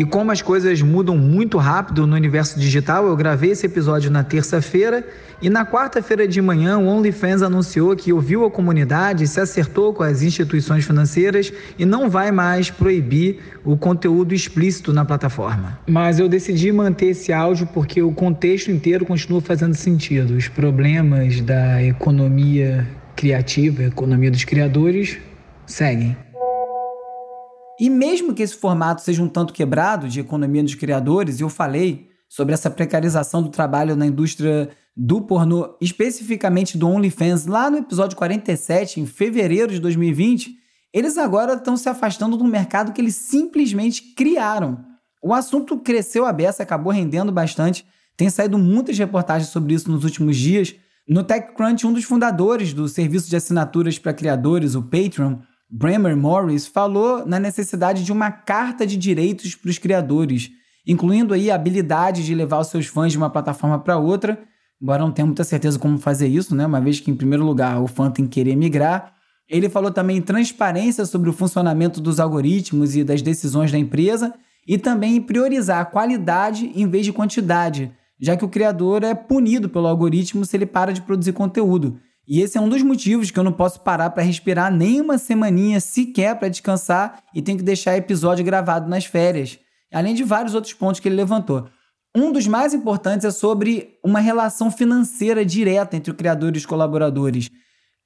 E 0.00 0.04
como 0.06 0.32
as 0.32 0.40
coisas 0.40 0.80
mudam 0.80 1.14
muito 1.18 1.58
rápido 1.58 2.06
no 2.06 2.16
universo 2.16 2.58
digital, 2.58 3.06
eu 3.06 3.14
gravei 3.14 3.50
esse 3.50 3.66
episódio 3.66 4.10
na 4.10 4.24
terça-feira 4.24 5.06
e 5.42 5.50
na 5.50 5.66
quarta-feira 5.66 6.26
de 6.26 6.40
manhã 6.40 6.78
o 6.78 6.86
OnlyFans 6.86 7.42
anunciou 7.42 7.94
que 7.94 8.10
ouviu 8.10 8.46
a 8.46 8.50
comunidade, 8.50 9.28
se 9.28 9.38
acertou 9.38 9.92
com 9.92 10.02
as 10.02 10.22
instituições 10.22 10.86
financeiras 10.86 11.52
e 11.78 11.84
não 11.84 12.08
vai 12.08 12.30
mais 12.30 12.70
proibir 12.70 13.40
o 13.62 13.76
conteúdo 13.76 14.32
explícito 14.32 14.90
na 14.90 15.04
plataforma. 15.04 15.78
Mas 15.86 16.18
eu 16.18 16.30
decidi 16.30 16.72
manter 16.72 17.08
esse 17.08 17.30
áudio 17.30 17.66
porque 17.66 18.00
o 18.00 18.10
contexto 18.10 18.70
inteiro 18.70 19.04
continua 19.04 19.42
fazendo 19.42 19.74
sentido. 19.74 20.34
Os 20.34 20.48
problemas 20.48 21.42
da 21.42 21.82
economia 21.82 22.88
criativa, 23.14 23.82
economia 23.82 24.30
dos 24.30 24.44
criadores, 24.44 25.18
seguem. 25.66 26.16
E 27.80 27.88
mesmo 27.88 28.34
que 28.34 28.42
esse 28.42 28.54
formato 28.54 29.00
seja 29.00 29.22
um 29.22 29.28
tanto 29.28 29.54
quebrado 29.54 30.06
de 30.06 30.20
economia 30.20 30.62
dos 30.62 30.74
criadores, 30.74 31.40
eu 31.40 31.48
falei 31.48 32.10
sobre 32.28 32.52
essa 32.52 32.68
precarização 32.68 33.42
do 33.42 33.48
trabalho 33.48 33.96
na 33.96 34.06
indústria 34.06 34.68
do 34.94 35.22
pornô, 35.22 35.78
especificamente 35.80 36.76
do 36.76 36.86
OnlyFans, 36.86 37.46
lá 37.46 37.70
no 37.70 37.78
episódio 37.78 38.18
47, 38.18 39.00
em 39.00 39.06
fevereiro 39.06 39.72
de 39.72 39.80
2020, 39.80 40.54
eles 40.92 41.16
agora 41.16 41.54
estão 41.54 41.74
se 41.74 41.88
afastando 41.88 42.36
do 42.36 42.44
mercado 42.44 42.92
que 42.92 43.00
eles 43.00 43.14
simplesmente 43.14 44.14
criaram. 44.14 44.84
O 45.22 45.32
assunto 45.32 45.78
cresceu 45.78 46.26
a 46.26 46.32
beça, 46.34 46.62
acabou 46.62 46.92
rendendo 46.92 47.32
bastante. 47.32 47.86
Tem 48.14 48.28
saído 48.28 48.58
muitas 48.58 48.98
reportagens 48.98 49.50
sobre 49.50 49.72
isso 49.72 49.90
nos 49.90 50.04
últimos 50.04 50.36
dias. 50.36 50.74
No 51.08 51.24
TechCrunch, 51.24 51.86
um 51.86 51.94
dos 51.94 52.04
fundadores 52.04 52.74
do 52.74 52.86
serviço 52.88 53.30
de 53.30 53.36
assinaturas 53.36 53.98
para 53.98 54.12
criadores, 54.12 54.74
o 54.74 54.82
Patreon, 54.82 55.38
Bremer 55.70 56.16
Morris, 56.16 56.66
falou 56.66 57.24
na 57.24 57.38
necessidade 57.38 58.04
de 58.04 58.12
uma 58.12 58.30
carta 58.30 58.86
de 58.86 58.96
direitos 58.96 59.54
para 59.54 59.70
os 59.70 59.78
criadores, 59.78 60.50
incluindo 60.86 61.32
aí 61.32 61.50
a 61.50 61.54
habilidade 61.54 62.24
de 62.24 62.34
levar 62.34 62.58
os 62.58 62.68
seus 62.68 62.86
fãs 62.86 63.12
de 63.12 63.18
uma 63.18 63.30
plataforma 63.30 63.78
para 63.78 63.96
outra 63.96 64.38
embora 64.80 65.02
não 65.02 65.12
tenha 65.12 65.26
muita 65.26 65.44
certeza 65.44 65.78
como 65.78 65.98
fazer 65.98 66.28
isso, 66.28 66.54
né? 66.54 66.64
Uma 66.64 66.80
vez 66.80 67.00
que, 67.00 67.10
em 67.10 67.14
primeiro 67.14 67.44
lugar, 67.44 67.80
o 67.82 67.86
fã 67.86 68.10
tem 68.10 68.24
que 68.24 68.32
querer 68.32 68.56
migrar. 68.56 69.14
Ele 69.48 69.68
falou 69.68 69.90
também 69.90 70.16
em 70.16 70.22
transparência 70.22 71.04
sobre 71.04 71.28
o 71.28 71.32
funcionamento 71.32 72.00
dos 72.00 72.18
algoritmos 72.18 72.96
e 72.96 73.04
das 73.04 73.20
decisões 73.20 73.70
da 73.70 73.78
empresa 73.78 74.32
e 74.66 74.78
também 74.78 75.16
em 75.16 75.20
priorizar 75.20 75.80
a 75.80 75.84
qualidade 75.84 76.70
em 76.74 76.88
vez 76.88 77.04
de 77.04 77.12
quantidade, 77.12 77.92
já 78.18 78.36
que 78.36 78.44
o 78.44 78.48
criador 78.48 79.02
é 79.02 79.14
punido 79.14 79.68
pelo 79.68 79.88
algoritmo 79.88 80.44
se 80.44 80.56
ele 80.56 80.66
para 80.66 80.92
de 80.92 81.02
produzir 81.02 81.32
conteúdo. 81.32 81.98
E 82.30 82.40
esse 82.40 82.56
é 82.56 82.60
um 82.60 82.68
dos 82.68 82.80
motivos 82.84 83.32
que 83.32 83.38
eu 83.40 83.42
não 83.42 83.52
posso 83.52 83.80
parar 83.80 84.10
para 84.10 84.22
respirar 84.22 84.72
nem 84.72 85.00
uma 85.00 85.18
semaninha 85.18 85.80
sequer 85.80 86.38
para 86.38 86.48
descansar 86.48 87.24
e 87.34 87.42
tenho 87.42 87.58
que 87.58 87.64
deixar 87.64 87.96
episódio 87.96 88.44
gravado 88.44 88.88
nas 88.88 89.04
férias, 89.04 89.58
além 89.92 90.14
de 90.14 90.22
vários 90.22 90.54
outros 90.54 90.72
pontos 90.72 91.00
que 91.00 91.08
ele 91.08 91.16
levantou. 91.16 91.68
Um 92.16 92.30
dos 92.30 92.46
mais 92.46 92.72
importantes 92.72 93.24
é 93.24 93.32
sobre 93.32 93.98
uma 94.04 94.20
relação 94.20 94.70
financeira 94.70 95.44
direta 95.44 95.96
entre 95.96 96.12
o 96.12 96.14
criador 96.14 96.54
e 96.54 96.58
os 96.58 96.64
colaboradores. 96.64 97.50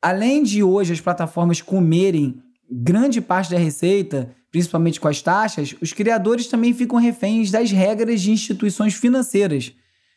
Além 0.00 0.42
de 0.42 0.62
hoje 0.62 0.94
as 0.94 1.02
plataformas 1.02 1.60
comerem 1.60 2.40
grande 2.70 3.20
parte 3.20 3.50
da 3.50 3.58
receita, 3.58 4.34
principalmente 4.50 4.98
com 4.98 5.08
as 5.08 5.20
taxas, 5.20 5.74
os 5.82 5.92
criadores 5.92 6.46
também 6.46 6.72
ficam 6.72 6.98
reféns 6.98 7.50
das 7.50 7.70
regras 7.70 8.22
de 8.22 8.30
instituições 8.30 8.94
financeiras. 8.94 9.74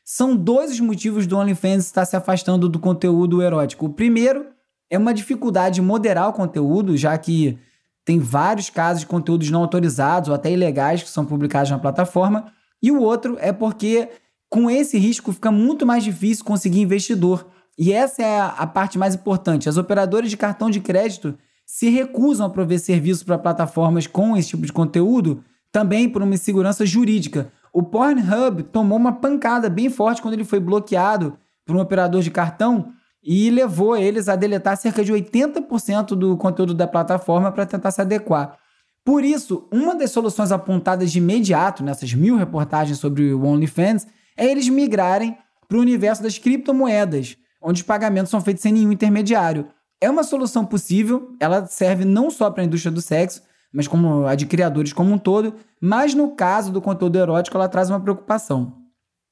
São 0.10 0.38
dois 0.38 0.72
os 0.72 0.80
motivos 0.80 1.28
do 1.28 1.36
OnlyFans 1.36 1.84
estar 1.84 2.06
se 2.06 2.16
afastando 2.16 2.70
do 2.70 2.80
conteúdo 2.80 3.42
erótico. 3.42 3.88
O 3.88 3.94
primeiro 3.94 4.46
é 4.90 4.98
uma 4.98 5.14
dificuldade 5.14 5.76
de 5.76 5.82
moderar 5.82 6.30
o 6.30 6.34
conteúdo, 6.34 6.96
já 6.96 7.18
que 7.18 7.60
tem 8.06 8.18
vários 8.18 8.70
casos 8.70 9.02
de 9.02 9.06
conteúdos 9.06 9.52
não 9.52 9.60
autorizados 9.60 10.30
ou 10.30 10.36
até 10.36 10.50
ilegais 10.50 11.04
que 11.04 11.10
são 11.10 11.26
publicados 11.26 11.72
na 11.72 11.78
plataforma. 11.78 12.54
E 12.82 12.90
o 12.90 13.02
outro 13.02 13.36
é 13.42 13.52
porque 13.52 14.08
com 14.50 14.72
esse 14.72 14.98
risco 14.98 15.34
fica 15.34 15.52
muito 15.52 15.86
mais 15.86 16.06
difícil 16.06 16.46
conseguir 16.46 16.80
investidor. 16.80 17.46
E 17.78 17.92
essa 17.92 18.24
é 18.24 18.40
a, 18.40 18.66
parte 18.66 18.98
mais 18.98 19.14
importante. 19.14 19.68
As 19.68 19.76
operadoras 19.76 20.30
de 20.30 20.38
cartão 20.38 20.70
de 20.70 20.80
crédito 20.80 21.38
se 21.66 21.90
recusam 21.90 22.46
a 22.46 22.50
prover 22.50 22.80
serviços 22.80 23.24
para 23.24 23.38
plataformas 23.38 24.08
com 24.08 24.38
esse 24.38 24.48
tipo 24.48 24.66
de 24.66 24.72
conteúdo, 24.72 25.44
também 25.70 26.08
por 26.08 26.22
uma 26.22 26.36
insegurança 26.36 26.86
jurídica. 26.86 27.52
O 27.78 27.84
Pornhub 27.84 28.64
tomou 28.64 28.98
uma 28.98 29.14
pancada 29.14 29.70
bem 29.70 29.88
forte 29.88 30.20
quando 30.20 30.34
ele 30.34 30.44
foi 30.44 30.60
bloqueado 30.60 31.38
por 31.64 31.76
um 31.76 31.80
operador 31.80 32.24
de 32.24 32.32
cartão 32.32 32.92
e 33.24 33.52
levou 33.52 33.96
eles 33.96 34.28
a 34.28 34.36
deletar 34.36 34.76
cerca 34.78 35.04
de 35.04 35.14
80% 35.14 36.16
do 36.16 36.36
conteúdo 36.38 36.74
da 36.74 36.88
plataforma 36.88 37.52
para 37.52 37.68
tentar 37.68 37.92
se 37.92 38.02
adequar. 38.02 38.58
Por 39.06 39.24
isso, 39.24 39.68
uma 39.72 39.94
das 39.94 40.10
soluções 40.10 40.52
apontadas 40.52 41.12
de 41.12 41.20
imediato 41.20 41.84
nessas 41.84 42.12
mil 42.16 42.36
reportagens 42.36 42.98
sobre 42.98 43.32
o 43.32 43.46
OnlyFans 43.46 44.08
é 44.36 44.48
eles 44.48 44.68
migrarem 44.68 45.38
para 45.68 45.78
o 45.78 45.82
universo 45.82 46.24
das 46.24 46.40
criptomoedas, 46.40 47.38
onde 47.62 47.82
os 47.82 47.88
pagamentos 47.88 48.32
são 48.32 48.42
feitos 48.42 48.64
sem 48.64 48.74
nenhum 48.74 48.92
intermediário. 48.92 49.68
É 50.02 50.10
uma 50.10 50.24
solução 50.24 50.66
possível, 50.66 51.36
ela 51.40 51.68
serve 51.68 52.06
não 52.06 52.32
só 52.32 52.50
para 52.50 52.64
a 52.64 52.66
indústria 52.66 52.92
do 52.92 53.02
sexo, 53.04 53.44
mas 53.74 53.88
como 53.88 54.26
a 54.26 54.36
de 54.36 54.46
criadores 54.46 54.94
como 54.94 55.14
um 55.14 55.18
todo, 55.18 55.56
mas 55.82 56.14
no 56.14 56.36
caso 56.36 56.72
do 56.72 56.82
conteúdo 56.82 57.18
erótico 57.18 57.58
ela 57.58 57.70
traz 57.70 57.90
uma 57.90 58.00
preocupação. 58.00 58.76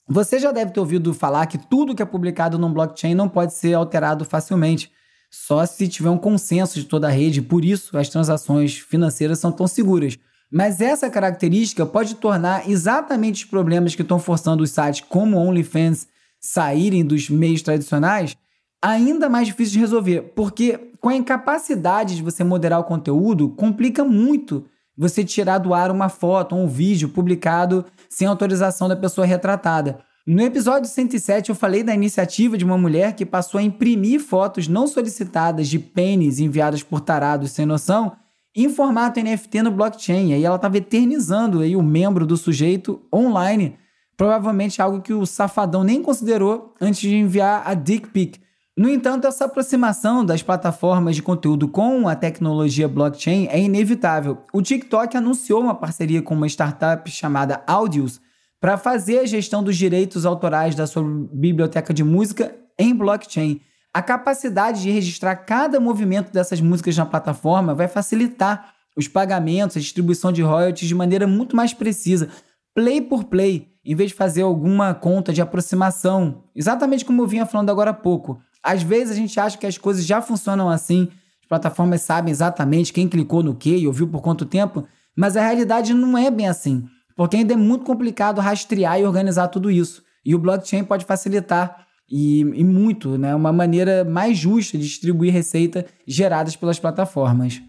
Você 0.07 0.37
já 0.37 0.51
deve 0.51 0.71
ter 0.71 0.79
ouvido 0.79 1.13
falar 1.13 1.45
que 1.47 1.57
tudo 1.57 1.95
que 1.95 2.01
é 2.01 2.05
publicado 2.05 2.59
no 2.59 2.69
blockchain 2.69 3.15
não 3.15 3.27
pode 3.27 3.53
ser 3.53 3.73
alterado 3.73 4.23
facilmente 4.23 4.91
só 5.31 5.65
se 5.65 5.87
tiver 5.87 6.09
um 6.09 6.17
consenso 6.17 6.79
de 6.79 6.85
toda 6.85 7.07
a 7.07 7.11
rede, 7.11 7.41
por 7.41 7.65
isso 7.65 7.97
as 7.97 8.07
transações 8.07 8.77
financeiras 8.77 9.39
são 9.39 9.51
tão 9.51 9.67
seguras. 9.67 10.17
Mas 10.51 10.79
essa 10.79 11.09
característica 11.09 11.85
pode 11.85 12.15
tornar 12.15 12.69
exatamente 12.69 13.43
os 13.43 13.49
problemas 13.49 13.95
que 13.95 14.01
estão 14.01 14.19
forçando 14.19 14.63
os 14.63 14.71
sites 14.71 15.01
como 15.01 15.37
OnlyFans 15.37 16.07
saírem 16.39 17.03
dos 17.03 17.29
meios 17.29 17.61
tradicionais 17.61 18.37
ainda 18.85 19.29
mais 19.29 19.47
difícil 19.47 19.73
de 19.73 19.79
resolver, 19.79 20.33
porque 20.35 20.91
com 21.01 21.09
a 21.09 21.15
incapacidade 21.15 22.15
de 22.15 22.23
você 22.23 22.43
moderar 22.43 22.79
o 22.79 22.83
conteúdo, 22.83 23.49
complica 23.49 24.03
muito 24.03 24.65
você 24.97 25.23
tirar 25.23 25.57
do 25.57 25.73
ar 25.73 25.91
uma 25.91 26.09
foto 26.09 26.55
ou 26.55 26.63
um 26.63 26.67
vídeo 26.67 27.09
publicado 27.09 27.85
sem 28.09 28.27
autorização 28.27 28.87
da 28.87 28.95
pessoa 28.95 29.25
retratada. 29.25 29.99
No 30.25 30.41
episódio 30.41 30.89
107, 30.89 31.49
eu 31.49 31.55
falei 31.55 31.83
da 31.83 31.93
iniciativa 31.93 32.57
de 32.57 32.65
uma 32.65 32.77
mulher 32.77 33.13
que 33.13 33.25
passou 33.25 33.59
a 33.59 33.63
imprimir 33.63 34.19
fotos 34.19 34.67
não 34.67 34.87
solicitadas 34.87 35.67
de 35.67 35.77
pênis 35.77 36.39
enviadas 36.39 36.81
por 36.81 37.01
tarados 37.01 37.51
sem 37.51 37.65
noção 37.65 38.13
em 38.55 38.69
formato 38.69 39.19
NFT 39.19 39.61
no 39.61 39.71
blockchain. 39.71 40.31
E 40.31 40.43
ela 40.43 40.55
estava 40.55 40.77
eternizando 40.77 41.59
aí 41.59 41.75
o 41.75 41.83
membro 41.83 42.25
do 42.25 42.37
sujeito 42.37 43.01
online, 43.13 43.77
provavelmente 44.17 44.81
algo 44.81 45.01
que 45.01 45.13
o 45.13 45.25
safadão 45.25 45.83
nem 45.83 46.01
considerou 46.01 46.73
antes 46.81 47.01
de 47.01 47.15
enviar 47.15 47.61
a 47.65 47.73
dick 47.73 48.09
pic. 48.09 48.44
No 48.77 48.89
entanto, 48.89 49.25
essa 49.25 49.46
aproximação 49.46 50.25
das 50.25 50.44
plataformas 50.44 51.15
de 51.15 51.22
conteúdo 51.22 51.65
com 51.65 52.10
a 52.10 52.15
tecnologia 52.15 52.89
blockchain 52.89 53.48
é 53.48 53.58
inevitável. 53.58 54.39
O 54.53 54.62
TikTok 54.62 55.15
anunciou 55.15 55.62
uma 55.62 55.74
parceria 55.74 56.22
com 56.22 56.34
uma 56.34 56.48
startup 56.48 57.10
chamada 57.10 57.63
Audius, 57.65 58.20
para 58.60 58.77
fazer 58.77 59.20
a 59.20 59.25
gestão 59.25 59.63
dos 59.63 59.77
direitos 59.77 60.25
autorais 60.25 60.75
da 60.75 60.88
sua 60.88 61.03
biblioteca 61.32 61.94
de 61.94 62.03
música 62.03 62.53
em 62.77 62.96
blockchain. 62.96 63.62
A 63.94 64.01
capacidade 64.01 64.82
de 64.82 64.91
registrar 64.91 65.36
cada 65.36 65.79
movimento 65.79 66.34
dessas 66.34 66.60
músicas 66.60 66.98
na 66.98 67.05
plataforma 67.05 67.74
vai 67.74 67.88
facilitar 67.88 68.74
os 68.98 69.08
pagamentos, 69.08 69.77
a 69.77 69.79
distribuição 69.79 70.32
de 70.32 70.41
royalties 70.41 70.88
de 70.88 70.96
maneira 70.96 71.27
muito 71.27 71.55
mais 71.55 71.74
precisa, 71.74 72.27
play 72.74 73.01
por 73.01 73.25
play, 73.25 73.70
em 73.86 73.96
vez 73.96 74.10
de 74.10 74.17
fazer 74.17 74.41
alguma 74.41 74.94
conta 74.94 75.32
de 75.32 75.41
aproximação, 75.41 76.44
exatamente 76.55 77.05
como 77.05 77.22
eu 77.22 77.27
vinha 77.27 77.46
falando 77.46 77.70
agora 77.70 77.91
há 77.91 77.94
pouco. 77.94 78.41
Às 78.65 78.81
vezes 78.81 79.12
a 79.12 79.15
gente 79.15 79.39
acha 79.39 79.60
que 79.60 79.67
as 79.67 79.77
coisas 79.77 80.03
já 80.03 80.24
funcionam 80.24 80.67
assim, 80.67 81.07
as 81.39 81.48
plataformas 81.48 82.01
sabem 82.01 82.31
exatamente 82.31 82.91
quem 82.91 83.07
clicou 83.07 83.43
no 83.43 83.53
que 83.53 83.77
e 83.77 83.86
ouviu 83.86 84.07
por 84.07 84.24
quanto 84.24 84.43
tempo, 84.43 84.88
mas 85.15 85.38
a 85.38 85.41
realidade 85.41 85.93
não 85.93 86.17
é 86.17 86.31
bem 86.31 86.48
assim. 86.48 86.84
Porque 87.15 87.38
ainda 87.38 87.53
é 87.53 87.57
muito 87.57 87.86
complicado 87.86 88.41
rastrear 88.41 89.00
e 89.00 89.05
organizar 89.05 89.50
tudo 89.50 89.69
isso. 89.69 90.01
E 90.25 90.34
o 90.34 90.39
blockchain 90.39 90.84
pode 90.84 91.05
facilitar 91.05 91.86
e, 92.10 92.39
e 92.39 92.63
muito, 92.63 93.19
né? 93.19 93.36
Uma 93.36 93.53
maneira 93.53 94.03
mais 94.03 94.36
justa 94.36 94.79
de 94.79 94.84
distribuir 94.84 95.31
receita 95.31 95.86
geradas 96.07 96.55
pelas 96.55 96.79
plataformas. 96.79 97.62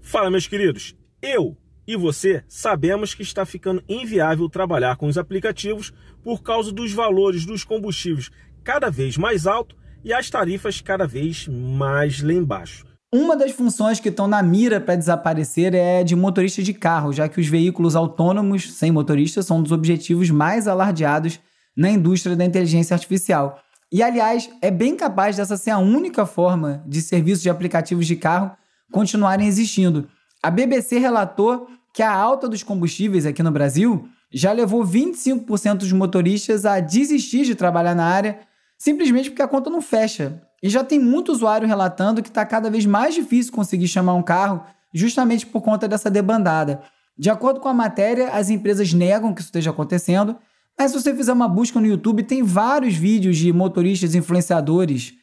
Fala, 0.00 0.30
meus 0.30 0.46
queridos. 0.46 0.96
Eu 1.20 1.58
e 1.86 1.94
você 1.94 2.42
sabemos 2.48 3.14
que 3.14 3.22
está 3.22 3.44
ficando 3.44 3.84
inviável 3.86 4.48
trabalhar 4.48 4.96
com 4.96 5.06
os 5.06 5.18
aplicativos 5.18 5.92
por 6.24 6.42
causa 6.42 6.72
dos 6.72 6.92
valores 6.92 7.44
dos 7.44 7.64
combustíveis 7.64 8.30
cada 8.64 8.90
vez 8.90 9.16
mais 9.18 9.46
alto 9.46 9.76
e 10.04 10.12
as 10.12 10.30
tarifas 10.30 10.80
cada 10.80 11.06
vez 11.06 11.48
mais 11.48 12.22
lá 12.22 12.32
embaixo. 12.32 12.86
Uma 13.12 13.34
das 13.34 13.52
funções 13.52 13.98
que 13.98 14.10
estão 14.10 14.28
na 14.28 14.42
mira 14.42 14.80
para 14.80 14.94
desaparecer 14.94 15.74
é 15.74 16.04
de 16.04 16.14
motorista 16.14 16.62
de 16.62 16.74
carro, 16.74 17.12
já 17.12 17.26
que 17.28 17.40
os 17.40 17.46
veículos 17.46 17.96
autônomos 17.96 18.72
sem 18.72 18.92
motorista 18.92 19.42
são 19.42 19.58
um 19.58 19.62
dos 19.62 19.72
objetivos 19.72 20.30
mais 20.30 20.68
alardeados 20.68 21.40
na 21.74 21.90
indústria 21.90 22.36
da 22.36 22.44
inteligência 22.44 22.94
artificial. 22.94 23.58
E, 23.90 24.02
aliás, 24.02 24.50
é 24.60 24.70
bem 24.70 24.94
capaz 24.94 25.36
dessa 25.36 25.56
ser 25.56 25.70
a 25.70 25.78
única 25.78 26.26
forma 26.26 26.82
de 26.86 27.00
serviços 27.00 27.42
de 27.42 27.48
aplicativos 27.48 28.06
de 28.06 28.16
carro 28.16 28.50
continuarem 28.92 29.46
existindo. 29.46 30.06
A 30.42 30.50
BBC 30.50 30.98
relatou 30.98 31.66
que 31.94 32.02
a 32.02 32.12
alta 32.12 32.46
dos 32.46 32.62
combustíveis 32.62 33.24
aqui 33.24 33.42
no 33.42 33.50
Brasil 33.50 34.06
já 34.30 34.52
levou 34.52 34.84
25% 34.84 35.78
dos 35.78 35.92
motoristas 35.92 36.66
a 36.66 36.78
desistir 36.78 37.44
de 37.44 37.54
trabalhar 37.54 37.94
na 37.94 38.04
área 38.04 38.40
simplesmente 38.78 39.30
porque 39.30 39.42
a 39.42 39.48
conta 39.48 39.68
não 39.68 39.82
fecha. 39.82 40.40
E 40.62 40.68
já 40.68 40.82
tem 40.82 40.98
muito 40.98 41.32
usuário 41.32 41.68
relatando 41.68 42.22
que 42.22 42.28
está 42.28 42.46
cada 42.46 42.70
vez 42.70 42.86
mais 42.86 43.14
difícil 43.14 43.52
conseguir 43.52 43.88
chamar 43.88 44.14
um 44.14 44.22
carro 44.22 44.62
justamente 44.94 45.44
por 45.44 45.60
conta 45.60 45.86
dessa 45.86 46.10
debandada. 46.10 46.82
De 47.16 47.28
acordo 47.28 47.60
com 47.60 47.68
a 47.68 47.74
matéria, 47.74 48.30
as 48.30 48.48
empresas 48.48 48.92
negam 48.92 49.34
que 49.34 49.40
isso 49.40 49.48
esteja 49.48 49.70
acontecendo, 49.70 50.36
mas 50.78 50.92
se 50.92 51.00
você 51.00 51.14
fizer 51.14 51.32
uma 51.32 51.48
busca 51.48 51.80
no 51.80 51.86
YouTube, 51.86 52.22
tem 52.22 52.42
vários 52.42 52.94
vídeos 52.94 53.36
de 53.36 53.52
motoristas 53.52 54.14
influenciadores, 54.14 55.14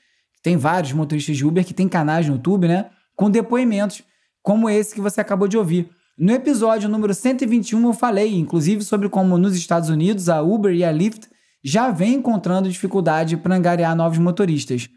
tem 0.44 0.58
vários 0.58 0.92
motoristas 0.92 1.38
de 1.38 1.46
Uber 1.46 1.66
que 1.66 1.74
têm 1.74 1.88
canais 1.88 2.28
no 2.28 2.34
YouTube, 2.34 2.68
né? 2.68 2.90
Com 3.16 3.32
depoimentos, 3.32 4.04
como 4.44 4.70
esse 4.70 4.94
que 4.94 5.00
você 5.00 5.22
acabou 5.22 5.48
de 5.48 5.58
ouvir. 5.58 5.90
No 6.18 6.32
episódio 6.34 6.90
número 6.90 7.14
121 7.14 7.88
eu 7.88 7.94
falei, 7.94 8.36
inclusive, 8.38 8.84
sobre 8.84 9.08
como 9.08 9.38
nos 9.38 9.56
Estados 9.56 9.90
Unidos 9.90 10.28
a 10.28 10.42
Uber 10.42 10.74
e 10.74 10.84
a 10.84 10.92
Lyft 10.92 11.30
já 11.68 11.90
vem 11.90 12.14
encontrando 12.14 12.70
dificuldade 12.70 13.36
para 13.36 13.56
angariar 13.56 13.96
novos 13.96 14.20
motoristas. 14.20 14.88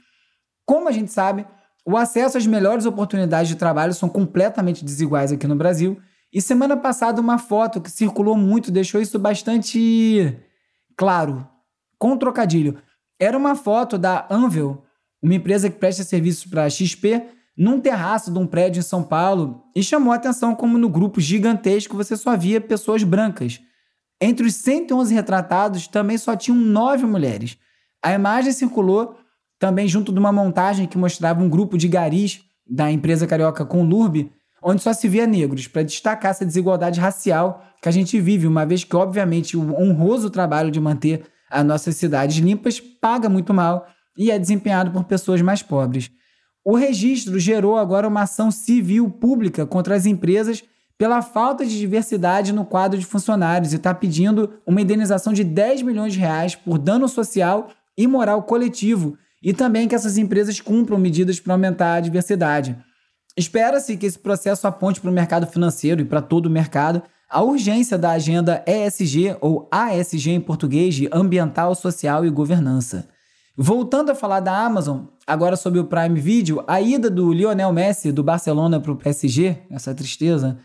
Como 0.66 0.86
a 0.86 0.92
gente 0.92 1.10
sabe, 1.10 1.46
o 1.82 1.96
acesso 1.96 2.36
às 2.36 2.46
melhores 2.46 2.84
oportunidades 2.84 3.48
de 3.48 3.56
trabalho 3.56 3.94
são 3.94 4.06
completamente 4.06 4.84
desiguais 4.84 5.32
aqui 5.32 5.46
no 5.46 5.56
Brasil. 5.56 5.98
E 6.30 6.42
semana 6.42 6.76
passada, 6.76 7.22
uma 7.22 7.38
foto 7.38 7.80
que 7.80 7.90
circulou 7.90 8.36
muito 8.36 8.70
deixou 8.70 9.00
isso 9.00 9.18
bastante 9.18 10.38
claro, 10.94 11.48
com 11.98 12.18
trocadilho. 12.18 12.76
Era 13.18 13.38
uma 13.38 13.54
foto 13.54 13.96
da 13.96 14.26
Anvil, 14.28 14.82
uma 15.22 15.34
empresa 15.34 15.70
que 15.70 15.78
presta 15.78 16.04
serviços 16.04 16.44
para 16.44 16.68
XP, 16.68 17.24
num 17.56 17.80
terraço 17.80 18.30
de 18.30 18.38
um 18.38 18.46
prédio 18.46 18.80
em 18.80 18.82
São 18.82 19.02
Paulo 19.02 19.64
e 19.74 19.82
chamou 19.82 20.12
a 20.12 20.16
atenção 20.16 20.54
como 20.54 20.76
no 20.76 20.90
grupo 20.90 21.18
gigantesco 21.18 21.96
você 21.96 22.14
só 22.14 22.36
via 22.36 22.60
pessoas 22.60 23.02
brancas. 23.02 23.58
Entre 24.20 24.46
os 24.46 24.54
111 24.56 25.14
retratados, 25.14 25.86
também 25.86 26.18
só 26.18 26.34
tinham 26.34 26.58
nove 26.58 27.06
mulheres. 27.06 27.56
A 28.02 28.12
imagem 28.12 28.52
circulou 28.52 29.16
também 29.58 29.88
junto 29.88 30.12
de 30.12 30.18
uma 30.18 30.32
montagem 30.32 30.86
que 30.86 30.98
mostrava 30.98 31.42
um 31.42 31.48
grupo 31.48 31.76
de 31.76 31.88
garis 31.88 32.40
da 32.68 32.90
empresa 32.90 33.26
carioca 33.26 33.64
Conlurb, 33.64 34.30
onde 34.62 34.82
só 34.82 34.92
se 34.92 35.08
via 35.08 35.26
negros, 35.26 35.68
para 35.68 35.82
destacar 35.82 36.32
essa 36.32 36.44
desigualdade 36.44 37.00
racial 37.00 37.64
que 37.80 37.88
a 37.88 37.92
gente 37.92 38.20
vive, 38.20 38.46
uma 38.46 38.66
vez 38.66 38.84
que, 38.84 38.96
obviamente, 38.96 39.56
o 39.56 39.74
honroso 39.80 40.30
trabalho 40.30 40.70
de 40.70 40.80
manter 40.80 41.24
as 41.50 41.64
nossas 41.64 41.96
cidades 41.96 42.36
limpas 42.38 42.80
paga 42.80 43.28
muito 43.28 43.54
mal 43.54 43.86
e 44.16 44.30
é 44.30 44.38
desempenhado 44.38 44.90
por 44.90 45.04
pessoas 45.04 45.40
mais 45.40 45.62
pobres. 45.62 46.10
O 46.64 46.76
registro 46.76 47.38
gerou 47.38 47.78
agora 47.78 48.06
uma 48.06 48.22
ação 48.22 48.50
civil 48.50 49.08
pública 49.08 49.64
contra 49.64 49.94
as 49.94 50.06
empresas 50.06 50.62
pela 50.98 51.22
falta 51.22 51.64
de 51.64 51.78
diversidade 51.78 52.52
no 52.52 52.64
quadro 52.64 52.98
de 52.98 53.06
funcionários 53.06 53.72
e 53.72 53.76
está 53.76 53.94
pedindo 53.94 54.54
uma 54.66 54.80
indenização 54.80 55.32
de 55.32 55.44
10 55.44 55.82
milhões 55.82 56.12
de 56.12 56.18
reais 56.18 56.56
por 56.56 56.76
dano 56.76 57.08
social 57.08 57.68
e 57.96 58.06
moral 58.08 58.42
coletivo 58.42 59.16
e 59.40 59.52
também 59.52 59.86
que 59.86 59.94
essas 59.94 60.18
empresas 60.18 60.60
cumpram 60.60 60.98
medidas 60.98 61.38
para 61.38 61.54
aumentar 61.54 61.94
a 61.94 62.00
diversidade. 62.00 62.76
Espera-se 63.36 63.96
que 63.96 64.06
esse 64.06 64.18
processo 64.18 64.66
aponte 64.66 65.00
para 65.00 65.10
o 65.10 65.14
mercado 65.14 65.46
financeiro 65.46 66.00
e 66.00 66.04
para 66.04 66.20
todo 66.20 66.46
o 66.46 66.50
mercado 66.50 67.00
a 67.30 67.42
urgência 67.42 67.96
da 67.96 68.10
agenda 68.10 68.64
ESG 68.66 69.36
ou 69.40 69.68
ASG 69.70 70.30
em 70.30 70.40
português 70.40 70.96
de 70.96 71.08
ambiental, 71.12 71.74
social 71.76 72.26
e 72.26 72.30
governança. 72.30 73.08
Voltando 73.56 74.10
a 74.10 74.14
falar 74.14 74.40
da 74.40 74.56
Amazon, 74.56 75.02
agora 75.26 75.56
sobre 75.56 75.78
o 75.78 75.84
Prime 75.84 76.18
Video, 76.18 76.64
a 76.66 76.80
ida 76.80 77.10
do 77.10 77.32
Lionel 77.32 77.72
Messi 77.72 78.10
do 78.10 78.24
Barcelona 78.24 78.80
para 78.80 78.92
o 78.92 78.96
PSG, 78.96 79.58
essa 79.70 79.94
tristeza, 79.94 80.58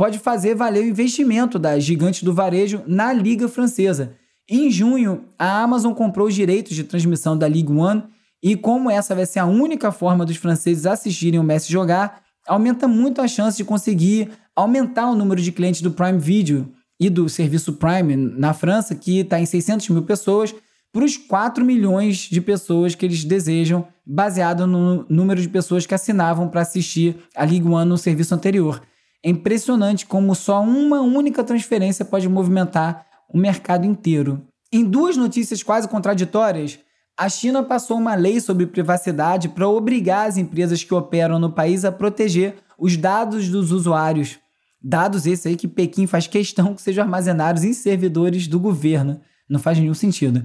pode 0.00 0.18
fazer 0.18 0.54
valer 0.54 0.82
o 0.82 0.88
investimento 0.88 1.58
da 1.58 1.78
gigante 1.78 2.24
do 2.24 2.32
varejo 2.32 2.82
na 2.86 3.12
Liga 3.12 3.46
Francesa. 3.48 4.14
Em 4.48 4.70
junho, 4.70 5.26
a 5.38 5.62
Amazon 5.62 5.92
comprou 5.92 6.26
os 6.26 6.34
direitos 6.34 6.74
de 6.74 6.84
transmissão 6.84 7.36
da 7.36 7.46
Ligue 7.46 7.70
1 7.70 8.04
e 8.42 8.56
como 8.56 8.90
essa 8.90 9.14
vai 9.14 9.26
ser 9.26 9.40
a 9.40 9.44
única 9.44 9.92
forma 9.92 10.24
dos 10.24 10.38
franceses 10.38 10.86
assistirem 10.86 11.38
o 11.38 11.44
Messi 11.44 11.70
jogar, 11.70 12.22
aumenta 12.48 12.88
muito 12.88 13.20
a 13.20 13.28
chance 13.28 13.58
de 13.58 13.64
conseguir 13.64 14.30
aumentar 14.56 15.06
o 15.10 15.14
número 15.14 15.42
de 15.42 15.52
clientes 15.52 15.82
do 15.82 15.90
Prime 15.90 16.18
Video 16.18 16.72
e 16.98 17.10
do 17.10 17.28
serviço 17.28 17.74
Prime 17.74 18.16
na 18.16 18.54
França, 18.54 18.94
que 18.94 19.18
está 19.18 19.38
em 19.38 19.44
600 19.44 19.86
mil 19.90 20.04
pessoas, 20.04 20.54
para 20.90 21.04
os 21.04 21.18
4 21.18 21.62
milhões 21.62 22.20
de 22.20 22.40
pessoas 22.40 22.94
que 22.94 23.04
eles 23.04 23.22
desejam, 23.22 23.86
baseado 24.06 24.66
no 24.66 25.04
número 25.10 25.42
de 25.42 25.48
pessoas 25.50 25.84
que 25.84 25.94
assinavam 25.94 26.48
para 26.48 26.62
assistir 26.62 27.16
a 27.36 27.44
Ligue 27.44 27.68
1 27.68 27.84
no 27.84 27.98
serviço 27.98 28.34
anterior. 28.34 28.80
É 29.22 29.28
impressionante 29.28 30.06
como 30.06 30.34
só 30.34 30.62
uma 30.62 31.00
única 31.00 31.44
transferência 31.44 32.04
pode 32.04 32.28
movimentar 32.28 33.06
o 33.28 33.36
mercado 33.38 33.84
inteiro. 33.84 34.46
Em 34.72 34.84
duas 34.84 35.16
notícias 35.16 35.62
quase 35.62 35.88
contraditórias, 35.88 36.78
a 37.18 37.28
China 37.28 37.62
passou 37.62 37.98
uma 37.98 38.14
lei 38.14 38.40
sobre 38.40 38.66
privacidade 38.66 39.48
para 39.48 39.68
obrigar 39.68 40.26
as 40.26 40.38
empresas 40.38 40.82
que 40.82 40.94
operam 40.94 41.38
no 41.38 41.52
país 41.52 41.84
a 41.84 41.92
proteger 41.92 42.56
os 42.78 42.96
dados 42.96 43.48
dos 43.50 43.72
usuários. 43.72 44.38
Dados 44.82 45.26
esses 45.26 45.46
aí 45.46 45.56
que 45.56 45.68
Pequim 45.68 46.06
faz 46.06 46.26
questão 46.26 46.74
que 46.74 46.80
sejam 46.80 47.04
armazenados 47.04 47.62
em 47.62 47.74
servidores 47.74 48.48
do 48.48 48.58
governo. 48.58 49.20
Não 49.48 49.60
faz 49.60 49.78
nenhum 49.78 49.92
sentido. 49.92 50.42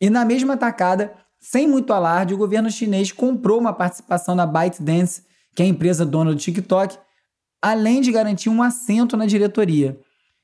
E 0.00 0.10
na 0.10 0.24
mesma 0.24 0.56
tacada, 0.56 1.12
sem 1.38 1.68
muito 1.68 1.92
alarde, 1.92 2.34
o 2.34 2.38
governo 2.38 2.70
chinês 2.70 3.12
comprou 3.12 3.60
uma 3.60 3.72
participação 3.72 4.34
na 4.34 4.46
ByteDance, 4.46 5.22
que 5.54 5.62
é 5.62 5.66
a 5.66 5.68
empresa 5.68 6.04
dona 6.04 6.32
do 6.32 6.36
TikTok, 6.36 6.98
além 7.62 8.00
de 8.00 8.12
garantir 8.12 8.48
um 8.48 8.62
assento 8.62 9.16
na 9.16 9.26
diretoria. 9.26 9.98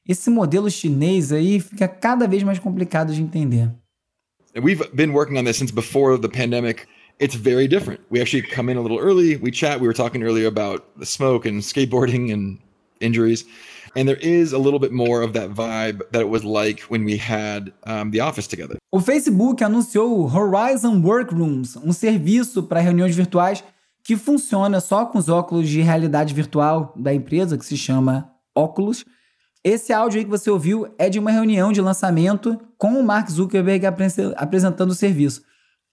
Esse 0.09 0.31
modelo 0.31 0.71
chinês 0.71 1.33
aí 1.33 1.61
fica 1.61 1.87
cada 1.87 2.27
vez 2.27 2.43
mais 2.43 2.59
complicado 2.59 3.13
de 3.13 3.23
entender. 3.23 3.71
We've 4.55 4.85
been 4.93 5.13
working 5.13 5.39
on 5.39 5.45
this 5.45 5.57
since 5.57 5.73
before 5.73 6.19
the 6.19 6.29
pandemic. 6.29 6.87
It's 7.19 7.35
very 7.35 7.69
different. 7.69 8.01
We 8.11 8.21
actually 8.21 8.43
come 8.43 8.71
in 8.71 8.77
a 8.77 8.83
little 8.83 8.99
early, 8.99 9.37
we 9.37 9.51
chat, 9.51 9.81
we 9.81 9.87
were 9.87 9.95
talking 9.95 10.23
earlier 10.23 10.47
about 10.47 10.85
the 10.99 11.07
smoke 11.07 11.49
and 11.49 11.63
skateboarding 11.63 12.33
and 12.33 12.59
injuries. 13.01 13.45
And 13.95 14.09
there 14.09 14.19
is 14.21 14.53
a 14.53 14.59
little 14.59 14.79
bit 14.79 14.91
more 14.91 15.23
of 15.23 15.35
that 15.35 15.51
vibe 15.51 16.01
that 16.13 16.23
it 16.23 16.29
was 16.29 16.45
like 16.45 16.81
when 16.89 17.05
we 17.05 17.19
had 17.19 17.73
um, 17.85 18.11
the 18.11 18.21
office 18.21 18.47
together. 18.47 18.77
O 18.91 19.01
Facebook 19.01 19.63
anunciou 19.63 20.21
o 20.21 20.27
Horizon 20.27 21.01
Workrooms, 21.03 21.77
um 21.77 21.93
serviço 21.93 22.63
para 22.63 22.81
reuniões 22.81 23.15
virtuais 23.15 23.63
que 24.05 24.17
funciona 24.17 24.81
só 24.81 25.07
com 25.07 25.19
os 25.19 25.29
óculos 25.29 25.69
de 25.69 25.81
realidade 25.81 26.35
virtual 26.35 26.93
da 26.97 27.15
empresa, 27.15 27.57
que 27.57 27.65
se 27.65 27.77
chama 27.77 28.31
Oculus. 28.55 29.05
Esse 29.65 29.93
áudio 29.93 30.19
aí 30.19 30.25
que 30.25 30.31
você 30.31 30.51
ouviu 30.51 30.93
é 30.99 31.09
de 31.09 31.19
uma 31.19 31.31
reunião 31.31 31.73
de 31.73 31.81
lançamento 31.81 32.61
com 32.77 32.99
o 32.99 33.05
Mark 33.05 33.31
Zuckerberg 33.31 33.87
apresentando 34.37 34.91
o 34.91 34.95
serviço. 34.95 35.43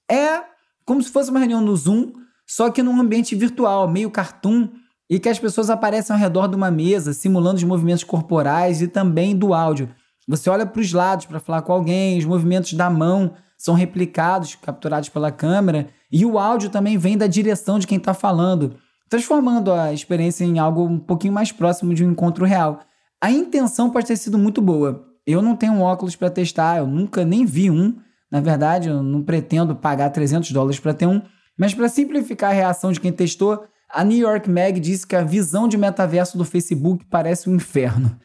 É 0.10 0.42
como 0.84 1.04
se 1.04 1.12
fosse 1.12 1.30
uma 1.30 1.40
reunião 1.40 1.62
no 1.62 1.76
Zoom, 1.76 2.14
só 2.48 2.72
que 2.72 2.82
num 2.82 3.00
ambiente 3.00 3.36
virtual, 3.36 3.88
meio 3.88 4.10
cartoon, 4.10 4.70
e 5.08 5.20
que 5.20 5.30
as 5.30 5.38
pessoas 5.38 5.70
aparecem 5.70 6.16
ao 6.16 6.20
redor 6.20 6.48
de 6.48 6.56
uma 6.56 6.72
mesa, 6.72 7.14
simulando 7.14 7.58
os 7.58 7.64
movimentos 7.64 8.04
corporais 8.04 8.82
e 8.82 8.88
também 8.88 9.36
do 9.36 9.54
áudio. 9.54 9.90
Você 10.28 10.50
olha 10.50 10.66
para 10.66 10.82
os 10.82 10.92
lados 10.94 11.26
para 11.26 11.40
falar 11.40 11.62
com 11.62 11.74
alguém, 11.74 12.18
os 12.18 12.26
movimentos 12.26 12.74
da 12.74 12.90
mão 12.90 13.34
são 13.58 13.76
replicados, 13.76 14.56
capturados 14.56 15.10
pela 15.10 15.32
câmera, 15.32 15.90
e 16.12 16.26
o 16.26 16.40
áudio 16.40 16.70
também 16.70 16.98
vem 16.98 17.18
da 17.18 17.28
direção 17.28 17.78
de 17.80 17.88
quem 17.88 17.98
está 17.98 18.14
falando, 18.14 18.76
transformando 19.10 19.72
a 19.72 19.94
experiência 19.94 20.44
em 20.44 20.60
algo 20.60 20.84
um 20.84 21.00
pouquinho 21.00 21.34
mais 21.34 21.52
próximo 21.52 21.94
de 21.94 22.06
um 22.06 22.12
encontro 22.12 22.46
real. 22.46 22.80
A 23.22 23.32
intenção 23.32 23.90
pode 23.90 24.08
ter 24.08 24.16
sido 24.16 24.38
muito 24.38 24.62
boa. 24.62 25.06
Eu 25.26 25.42
não 25.42 25.56
tenho 25.56 25.74
um 25.74 25.82
óculos 25.82 26.16
para 26.16 26.30
testar, 26.30 26.78
eu 26.78 26.88
nunca 26.88 27.26
nem 27.26 27.46
vi 27.46 27.70
um. 27.70 27.96
Na 28.32 28.40
verdade, 28.40 28.90
eu 28.90 29.04
não 29.04 29.22
pretendo 29.24 29.76
pagar 29.76 30.10
300 30.10 30.52
dólares 30.52 30.80
para 30.80 30.94
ter 30.94 31.06
um. 31.06 31.22
Mas 31.58 31.74
para 31.74 31.90
simplificar 31.90 32.52
a 32.52 32.54
reação 32.54 32.92
de 32.92 33.00
quem 33.00 33.12
testou, 33.12 33.66
a 33.92 34.04
New 34.04 34.18
York 34.18 34.50
Mag 34.50 34.80
disse 34.80 35.06
que 35.06 35.16
a 35.16 35.24
visão 35.24 35.68
de 35.68 35.78
metaverso 35.78 36.38
do 36.38 36.46
Facebook 36.46 37.06
parece 37.10 37.50
um 37.50 37.56
inferno. 37.56 38.18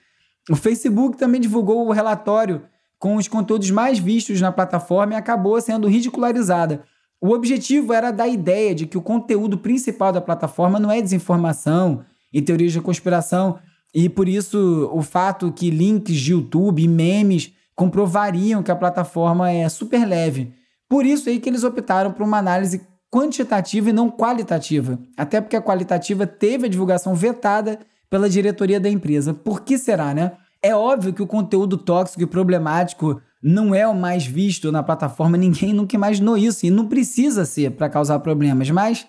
O 0.50 0.54
Facebook 0.54 1.16
também 1.16 1.40
divulgou 1.40 1.86
o 1.86 1.92
relatório 1.92 2.62
com 2.98 3.16
os 3.16 3.28
conteúdos 3.28 3.70
mais 3.70 3.98
vistos 3.98 4.40
na 4.40 4.52
plataforma 4.52 5.14
e 5.14 5.16
acabou 5.16 5.60
sendo 5.60 5.88
ridicularizada. 5.88 6.84
O 7.24 7.32
objetivo 7.32 7.94
era 7.94 8.10
dar 8.10 8.24
a 8.24 8.28
ideia 8.28 8.74
de 8.74 8.84
que 8.84 8.98
o 8.98 9.00
conteúdo 9.00 9.56
principal 9.56 10.12
da 10.12 10.20
plataforma 10.20 10.78
não 10.78 10.92
é 10.92 11.00
desinformação 11.00 12.04
e 12.30 12.42
teorias 12.42 12.70
de 12.70 12.82
conspiração, 12.82 13.58
e 13.94 14.10
por 14.10 14.28
isso 14.28 14.90
o 14.92 15.00
fato 15.00 15.50
que 15.50 15.70
links 15.70 16.16
de 16.16 16.32
YouTube 16.32 16.82
e 16.82 16.86
memes 16.86 17.50
comprovariam 17.74 18.62
que 18.62 18.70
a 18.70 18.76
plataforma 18.76 19.50
é 19.50 19.66
super 19.70 20.06
leve. 20.06 20.52
Por 20.86 21.06
isso 21.06 21.30
aí 21.30 21.40
que 21.40 21.48
eles 21.48 21.64
optaram 21.64 22.12
por 22.12 22.24
uma 22.24 22.36
análise 22.36 22.82
quantitativa 23.10 23.88
e 23.88 23.94
não 23.94 24.10
qualitativa. 24.10 24.98
Até 25.16 25.40
porque 25.40 25.56
a 25.56 25.62
qualitativa 25.62 26.26
teve 26.26 26.66
a 26.66 26.70
divulgação 26.70 27.14
vetada 27.14 27.78
pela 28.10 28.28
diretoria 28.28 28.78
da 28.78 28.90
empresa. 28.90 29.32
Por 29.32 29.62
que 29.62 29.78
será, 29.78 30.12
né? 30.12 30.32
É 30.62 30.76
óbvio 30.76 31.14
que 31.14 31.22
o 31.22 31.26
conteúdo 31.26 31.78
tóxico 31.78 32.22
e 32.22 32.26
problemático 32.26 33.18
não 33.46 33.74
é 33.74 33.86
o 33.86 33.94
mais 33.94 34.24
visto 34.24 34.72
na 34.72 34.82
plataforma, 34.82 35.36
ninguém 35.36 35.74
nunca 35.74 35.94
imaginou 35.94 36.34
isso 36.34 36.64
e 36.64 36.70
não 36.70 36.88
precisa 36.88 37.44
ser 37.44 37.72
para 37.72 37.90
causar 37.90 38.18
problemas, 38.20 38.70
mas 38.70 39.06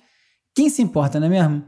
quem 0.54 0.70
se 0.70 0.82
importa, 0.82 1.22
não 1.22 1.28
é 1.28 1.30
mesmo? 1.30 1.64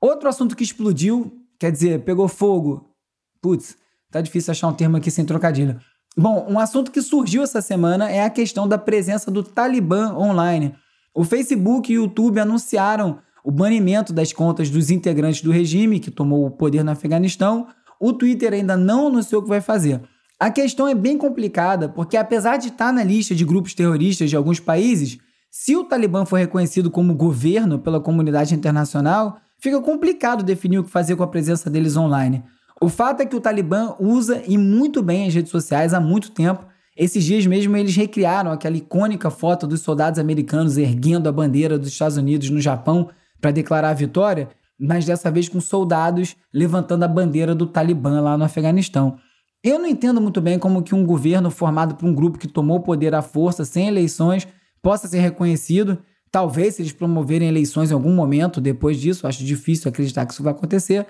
Outro 0.00 0.28
assunto 0.28 0.56
que 0.56 0.64
explodiu, 0.64 1.32
quer 1.60 1.70
dizer, 1.70 2.00
pegou 2.00 2.26
fogo. 2.26 2.92
Putz, 3.40 3.76
tá 4.10 4.20
difícil 4.20 4.50
achar 4.50 4.66
um 4.66 4.72
termo 4.72 4.96
aqui 4.96 5.12
sem 5.12 5.24
trocadilho. 5.24 5.78
Bom, 6.16 6.44
um 6.50 6.58
assunto 6.58 6.90
que 6.90 7.00
surgiu 7.00 7.44
essa 7.44 7.62
semana 7.62 8.10
é 8.10 8.24
a 8.24 8.30
questão 8.30 8.66
da 8.66 8.76
presença 8.76 9.30
do 9.30 9.44
Talibã 9.44 10.12
online. 10.12 10.74
O 11.14 11.22
Facebook 11.22 11.92
e 11.92 11.98
o 11.98 12.02
YouTube 12.02 12.40
anunciaram 12.40 13.20
o 13.44 13.50
banimento 13.52 14.12
das 14.12 14.32
contas 14.32 14.68
dos 14.68 14.90
integrantes 14.90 15.40
do 15.40 15.52
regime 15.52 16.00
que 16.00 16.10
tomou 16.10 16.44
o 16.46 16.50
poder 16.50 16.82
no 16.82 16.90
Afeganistão. 16.90 17.68
O 18.00 18.12
Twitter 18.12 18.52
ainda 18.52 18.76
não 18.76 19.06
anunciou 19.06 19.40
o 19.40 19.44
que 19.44 19.50
vai 19.50 19.60
fazer. 19.60 20.00
A 20.42 20.50
questão 20.50 20.88
é 20.88 20.94
bem 20.96 21.16
complicada, 21.16 21.88
porque 21.88 22.16
apesar 22.16 22.56
de 22.56 22.66
estar 22.66 22.92
na 22.92 23.04
lista 23.04 23.32
de 23.32 23.44
grupos 23.44 23.74
terroristas 23.74 24.28
de 24.28 24.34
alguns 24.34 24.58
países, 24.58 25.16
se 25.48 25.76
o 25.76 25.84
Talibã 25.84 26.24
for 26.24 26.34
reconhecido 26.34 26.90
como 26.90 27.14
governo 27.14 27.78
pela 27.78 28.00
comunidade 28.00 28.52
internacional, 28.52 29.36
fica 29.60 29.80
complicado 29.80 30.42
definir 30.42 30.80
o 30.80 30.82
que 30.82 30.90
fazer 30.90 31.14
com 31.14 31.22
a 31.22 31.28
presença 31.28 31.70
deles 31.70 31.96
online. 31.96 32.42
O 32.80 32.88
fato 32.88 33.20
é 33.20 33.24
que 33.24 33.36
o 33.36 33.40
Talibã 33.40 33.94
usa 34.00 34.42
e 34.44 34.58
muito 34.58 35.00
bem 35.00 35.28
as 35.28 35.32
redes 35.32 35.52
sociais 35.52 35.94
há 35.94 36.00
muito 36.00 36.32
tempo 36.32 36.66
Esses 36.96 37.22
dias 37.22 37.46
mesmo 37.46 37.76
eles 37.76 37.94
recriaram 37.94 38.50
aquela 38.50 38.76
icônica 38.76 39.30
foto 39.30 39.64
dos 39.64 39.82
soldados 39.82 40.18
americanos 40.18 40.76
erguendo 40.76 41.28
a 41.28 41.32
bandeira 41.32 41.78
dos 41.78 41.90
Estados 41.90 42.16
Unidos 42.16 42.50
no 42.50 42.60
Japão 42.60 43.10
para 43.40 43.52
declarar 43.52 43.90
a 43.90 43.94
vitória, 43.94 44.48
mas 44.76 45.04
dessa 45.04 45.30
vez 45.30 45.48
com 45.48 45.60
soldados 45.60 46.34
levantando 46.52 47.04
a 47.04 47.08
bandeira 47.08 47.54
do 47.54 47.64
Talibã 47.64 48.20
lá 48.20 48.36
no 48.36 48.42
Afeganistão. 48.42 49.20
Eu 49.64 49.78
não 49.78 49.86
entendo 49.86 50.20
muito 50.20 50.40
bem 50.40 50.58
como 50.58 50.82
que 50.82 50.94
um 50.94 51.06
governo 51.06 51.48
formado 51.50 51.94
por 51.94 52.06
um 52.06 52.14
grupo 52.14 52.36
que 52.36 52.48
tomou 52.48 52.78
o 52.78 52.82
poder 52.82 53.14
à 53.14 53.22
força, 53.22 53.64
sem 53.64 53.86
eleições, 53.86 54.46
possa 54.82 55.06
ser 55.06 55.20
reconhecido. 55.20 55.98
Talvez 56.32 56.74
se 56.74 56.82
eles 56.82 56.92
promoverem 56.92 57.48
eleições 57.48 57.90
em 57.90 57.94
algum 57.94 58.12
momento 58.12 58.60
depois 58.60 58.98
disso, 58.98 59.26
acho 59.26 59.44
difícil 59.44 59.88
acreditar 59.88 60.26
que 60.26 60.32
isso 60.32 60.42
vai 60.42 60.52
acontecer. 60.52 61.06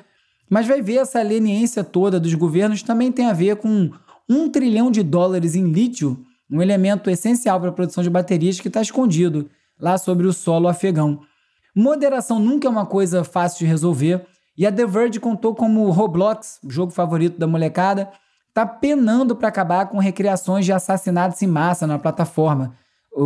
Mas 0.51 0.67
vai 0.67 0.83
ver 0.83 0.97
essa 0.97 1.23
leniência 1.23 1.83
toda 1.83 2.21
dos 2.21 2.35
governos 2.35 2.83
também 2.83 3.11
tem 3.11 3.25
a 3.25 3.33
ver 3.33 3.57
com 3.57 3.91
um 4.29 4.51
trilhão 4.51 4.91
de 4.91 5.03
dólares 5.03 5.55
em 5.55 5.73
lítio, 5.73 6.23
um 6.51 6.61
elemento 6.61 7.09
essencial 7.09 7.59
para 7.59 7.71
a 7.71 7.73
produção 7.73 8.05
de 8.05 8.11
baterias 8.11 8.61
que 8.61 8.69
está 8.69 8.83
escondido 8.83 9.49
lá 9.81 9.97
sobre 9.97 10.27
o 10.27 10.33
solo 10.33 10.69
afegão. 10.69 11.21
Moderação 11.75 12.39
nunca 12.39 12.69
é 12.69 12.71
uma 12.71 12.85
coisa 12.85 13.25
fácil 13.25 13.61
de 13.61 13.65
resolver, 13.65 14.27
e 14.59 14.67
a 14.67 14.71
The 14.71 14.87
Verge 14.87 15.19
contou 15.19 15.55
como 15.55 15.89
Roblox, 15.91 16.61
o 16.63 16.71
jogo 16.71 16.93
favorito 16.93 17.39
da 17.39 17.47
molecada, 17.47 18.11
está 18.53 18.67
penando 18.67 19.35
para 19.35 19.49
acabar 19.49 19.87
com 19.87 19.99
recriações 19.99 20.67
de 20.67 20.73
assassinatos 20.73 21.41
em 21.41 21.47
massa 21.47 21.87
na 21.87 21.99
plataforma. 21.99 22.75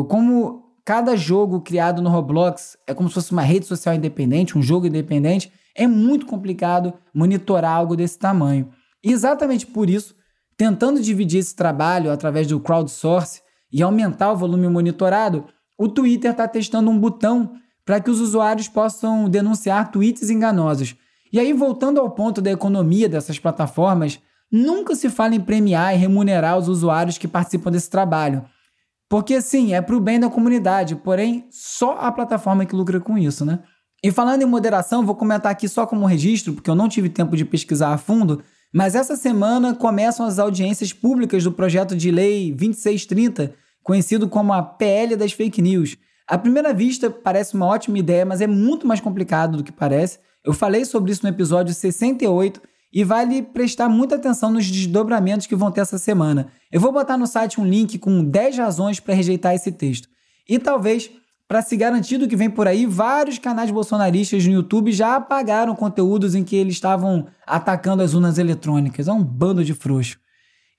Como 0.09 0.63
cada 0.85 1.17
jogo 1.17 1.61
criado 1.61 2.01
no 2.01 2.09
Roblox 2.09 2.79
é 2.87 2.95
como 2.95 3.09
se 3.09 3.15
fosse 3.17 3.33
uma 3.33 3.43
rede 3.43 3.67
social 3.67 3.93
independente, 3.93 4.57
um 4.57 4.63
jogo 4.63 4.87
independente, 4.87 5.53
é 5.75 5.85
muito 5.87 6.27
complicado 6.27 6.95
monitorar 7.13 7.73
algo 7.73 7.97
desse 7.97 8.17
tamanho. 8.17 8.71
E 9.03 9.11
exatamente 9.11 9.67
por 9.67 9.91
isso, 9.91 10.15
tentando 10.57 11.03
dividir 11.03 11.41
esse 11.41 11.57
trabalho 11.57 12.13
através 12.13 12.47
do 12.47 12.61
crowdsource 12.61 13.43
e 13.73 13.83
aumentar 13.83 14.31
o 14.31 14.37
volume 14.37 14.69
monitorado, 14.69 15.47
o 15.77 15.89
Twitter 15.89 16.31
está 16.31 16.47
testando 16.47 16.89
um 16.89 16.99
botão 16.99 17.53
para 17.85 18.01
que 18.01 18.11
os 18.11 18.21
usuários 18.21 18.69
possam 18.69 19.29
denunciar 19.29 19.91
tweets 19.91 20.31
enganosos. 20.31 20.95
E 21.33 21.41
aí, 21.41 21.53
voltando 21.53 22.01
ao 22.01 22.11
ponto 22.13 22.41
da 22.41 22.51
economia 22.51 23.09
dessas 23.09 23.39
plataformas, 23.41 24.21
nunca 24.51 24.95
se 24.95 25.11
fala 25.11 25.35
em 25.35 25.41
premiar 25.41 25.95
e 25.95 25.99
remunerar 25.99 26.59
os 26.59 26.69
usuários 26.69 27.19
que 27.19 27.29
participam 27.29 27.71
desse 27.71 27.91
trabalho. 27.91 28.45
Porque 29.09 29.41
sim, 29.41 29.73
é 29.75 29.81
para 29.81 29.97
o 29.97 30.01
bem 30.01 30.19
da 30.19 30.29
comunidade, 30.29 30.97
porém, 30.97 31.47
só 31.51 31.97
a 31.99 32.11
plataforma 32.11 32.67
que 32.67 32.75
lucra 32.75 33.01
com 33.01 33.17
isso, 33.17 33.45
né? 33.45 33.61
E 34.03 34.11
falando 34.11 34.43
em 34.43 34.47
moderação, 34.47 35.07
vou 35.07 35.15
comentar 35.15 35.51
aqui 35.51 35.69
só 35.69 35.87
como 35.87 36.07
registro, 36.07 36.53
porque 36.53 36.69
eu 36.69 36.75
não 36.75 36.89
tive 36.89 37.09
tempo 37.09 37.37
de 37.37 37.45
pesquisar 37.45 37.93
a 37.93 37.99
fundo, 37.99 38.43
mas 38.75 38.95
essa 38.95 39.17
semana 39.17 39.75
começam 39.75 40.27
as 40.27 40.39
audiências 40.39 40.93
públicas 40.93 41.43
do 41.45 41.53
projeto 41.53 41.97
de 41.97 42.11
lei 42.11 42.53
2630, 42.53 43.55
conhecido 43.83 44.29
como 44.29 44.53
a 44.53 44.63
PL 44.63 45.17
das 45.17 45.33
fake 45.33 45.63
news. 45.63 45.97
À 46.29 46.37
primeira 46.37 46.75
vista, 46.75 47.09
parece 47.09 47.55
uma 47.55 47.67
ótima 47.67 47.99
ideia, 47.99 48.27
mas 48.27 48.41
é 48.41 48.47
muito 48.47 48.87
mais 48.87 49.01
complicado 49.01 49.59
do 49.59 49.65
que 49.65 49.73
parece. 49.73 50.19
Eu 50.45 50.53
falei 50.53 50.85
sobre 50.85 51.13
isso 51.13 51.23
no 51.23 51.29
episódio 51.29 51.73
68 51.73 52.61
e 52.97 53.05
vale 53.05 53.43
prestar 53.43 53.91
muita 53.91 54.15
atenção 54.15 54.51
nos 54.51 54.71
desdobramentos 54.71 55.47
que 55.47 55.55
vão 55.55 55.71
ter 55.71 55.83
essa 55.83 55.99
semana. 55.99 56.47
Eu 56.73 56.81
vou 56.81 56.91
botar 56.91 57.19
no 57.19 57.27
site 57.27 57.61
um 57.61 57.67
link 57.67 57.99
com 57.99 58.25
10 58.25 58.57
razões 58.57 58.99
para 58.99 59.13
rejeitar 59.13 59.55
esse 59.55 59.71
texto. 59.71 60.09
E 60.49 60.59
talvez, 60.59 61.11
para 61.47 61.61
se 61.61 61.77
garantir 61.77 62.17
do 62.17 62.27
que 62.27 62.35
vem 62.35 62.49
por 62.49 62.67
aí, 62.67 62.87
vários 62.87 63.39
canais 63.39 63.71
bolsonaristas 63.71 64.47
no 64.47 64.55
YouTube 64.55 64.93
já 64.93 65.15
apagaram 65.15 65.77
conteúdos 65.77 66.35
em 66.35 66.43
que 66.43 66.57
eles 66.57 66.73
estavam 66.73 67.27
atacando 67.47 68.03
as 68.03 68.15
urnas 68.15 68.39
eletrônicas. 68.39 69.09
É 69.09 69.13
um 69.13 69.23
bando 69.23 69.63
de 69.63 69.75
frouxo. 69.75 70.19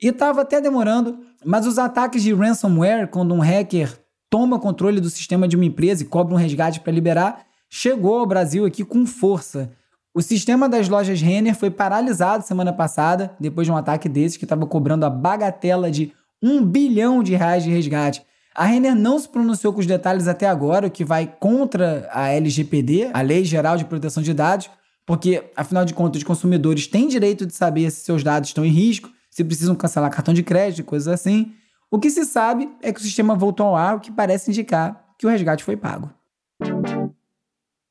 E 0.02 0.08
estava 0.08 0.42
até 0.42 0.60
demorando, 0.60 1.20
mas 1.46 1.68
os 1.68 1.78
ataques 1.78 2.24
de 2.24 2.34
ransomware, 2.34 3.10
quando 3.10 3.32
um 3.32 3.42
hacker 3.42 3.96
toma 4.28 4.58
controle 4.60 5.00
do 5.00 5.12
sistema 5.12 5.48
de 5.48 5.56
uma 5.56 5.66
empresa 5.66 6.02
e 6.02 6.08
cobra 6.08 6.34
um 6.34 6.38
resgate 6.38 6.80
para 6.80 6.92
liberar, 6.92 7.46
chegou 7.70 8.18
ao 8.18 8.26
Brasil 8.26 8.66
aqui 8.66 8.84
com 8.84 9.06
força. 9.06 9.72
O 10.18 10.22
sistema 10.24 10.68
das 10.68 10.90
lojas 10.90 11.22
Renner 11.22 11.54
foi 11.54 11.70
paralisado 11.70 12.44
semana 12.44 12.74
passada, 12.74 13.36
depois 13.40 13.68
de 13.68 13.72
um 13.72 13.78
ataque 13.78 14.10
desse 14.10 14.40
que 14.40 14.46
estava 14.46 14.66
cobrando 14.66 15.06
a 15.06 15.12
bagatela 15.12 15.92
de 15.92 16.12
um 16.42 16.66
bilhão 16.66 17.22
de 17.22 17.36
reais 17.36 17.64
de 17.64 17.70
resgate. 17.70 18.24
A 18.56 18.66
Renner 18.66 18.96
não 18.96 19.20
se 19.20 19.30
pronunciou 19.30 19.72
com 19.72 19.80
os 19.80 19.86
detalhes 19.86 20.28
até 20.28 20.48
agora, 20.48 20.88
o 20.88 20.90
que 20.90 21.06
vai 21.06 21.32
contra 21.40 22.10
a 22.12 22.30
LGPD, 22.30 23.12
a 23.14 23.22
Lei 23.22 23.46
Geral 23.46 23.78
de 23.78 23.86
Proteção 23.86 24.24
de 24.24 24.34
Dados, 24.34 24.72
porque, 25.06 25.52
afinal 25.56 25.86
de 25.86 25.94
contas, 25.94 26.22
os 26.22 26.28
consumidores 26.28 26.88
têm 26.88 27.08
direito 27.08 27.46
de 27.46 27.54
saber 27.54 27.92
se 27.92 28.04
seus 28.04 28.24
dados 28.24 28.50
estão 28.50 28.66
em 28.66 28.72
risco, 28.72 29.12
se 29.30 29.44
precisam 29.44 29.76
cancelar 29.76 30.10
cartão 30.10 30.34
de 30.34 30.42
crédito 30.42 30.80
e 30.80 30.84
coisas 30.84 31.08
assim. 31.14 31.52
O 31.92 32.00
que 32.00 32.10
se 32.10 32.26
sabe 32.26 32.68
é 32.82 32.92
que 32.92 33.00
o 33.00 33.04
sistema 33.04 33.36
voltou 33.36 33.68
ao 33.68 33.76
ar, 33.76 33.98
o 33.98 34.00
que 34.00 34.12
parece 34.12 34.50
indicar 34.50 35.00
que 35.20 35.28
o 35.28 35.30
resgate 35.30 35.64
foi 35.64 35.78
pago. 35.78 36.17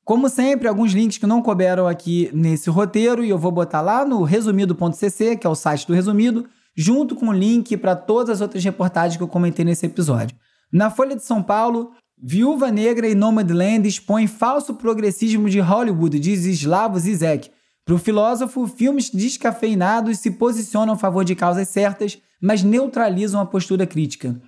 Como 0.06 0.28
sempre, 0.28 0.68
alguns 0.68 0.92
links 0.92 1.18
que 1.18 1.26
não 1.26 1.42
couberam 1.42 1.88
aqui 1.88 2.30
nesse 2.32 2.70
roteiro 2.70 3.24
e 3.24 3.28
eu 3.28 3.36
vou 3.36 3.50
botar 3.50 3.80
lá 3.80 4.04
no 4.04 4.22
resumido.cc, 4.22 5.36
que 5.36 5.44
é 5.44 5.50
o 5.50 5.54
site 5.56 5.84
do 5.84 5.94
Resumido, 5.94 6.46
junto 6.76 7.16
com 7.16 7.30
o 7.30 7.32
link 7.32 7.76
para 7.76 7.96
todas 7.96 8.36
as 8.36 8.40
outras 8.40 8.62
reportagens 8.62 9.16
que 9.16 9.22
eu 9.24 9.26
comentei 9.26 9.64
nesse 9.64 9.84
episódio. 9.84 10.36
Na 10.72 10.90
Folha 10.90 11.16
de 11.16 11.24
São 11.24 11.42
Paulo, 11.42 11.90
Viúva 12.16 12.70
Negra 12.70 13.08
e 13.08 13.16
Nomadland 13.16 13.88
expõem 13.88 14.28
falso 14.28 14.74
progressismo 14.74 15.50
de 15.50 15.58
Hollywood, 15.58 16.20
diz 16.20 16.44
Slavoj 16.44 17.00
Zizek. 17.00 17.50
Para 17.84 17.96
o 17.96 17.98
filósofo, 17.98 18.64
filmes 18.68 19.10
descafeinados 19.10 20.20
se 20.20 20.30
posicionam 20.30 20.94
a 20.94 20.96
favor 20.96 21.24
de 21.24 21.34
causas 21.34 21.68
certas, 21.68 22.16
mas 22.40 22.62
neutralizam 22.62 23.40
a 23.40 23.46
postura 23.46 23.84
crítica. 23.84 24.40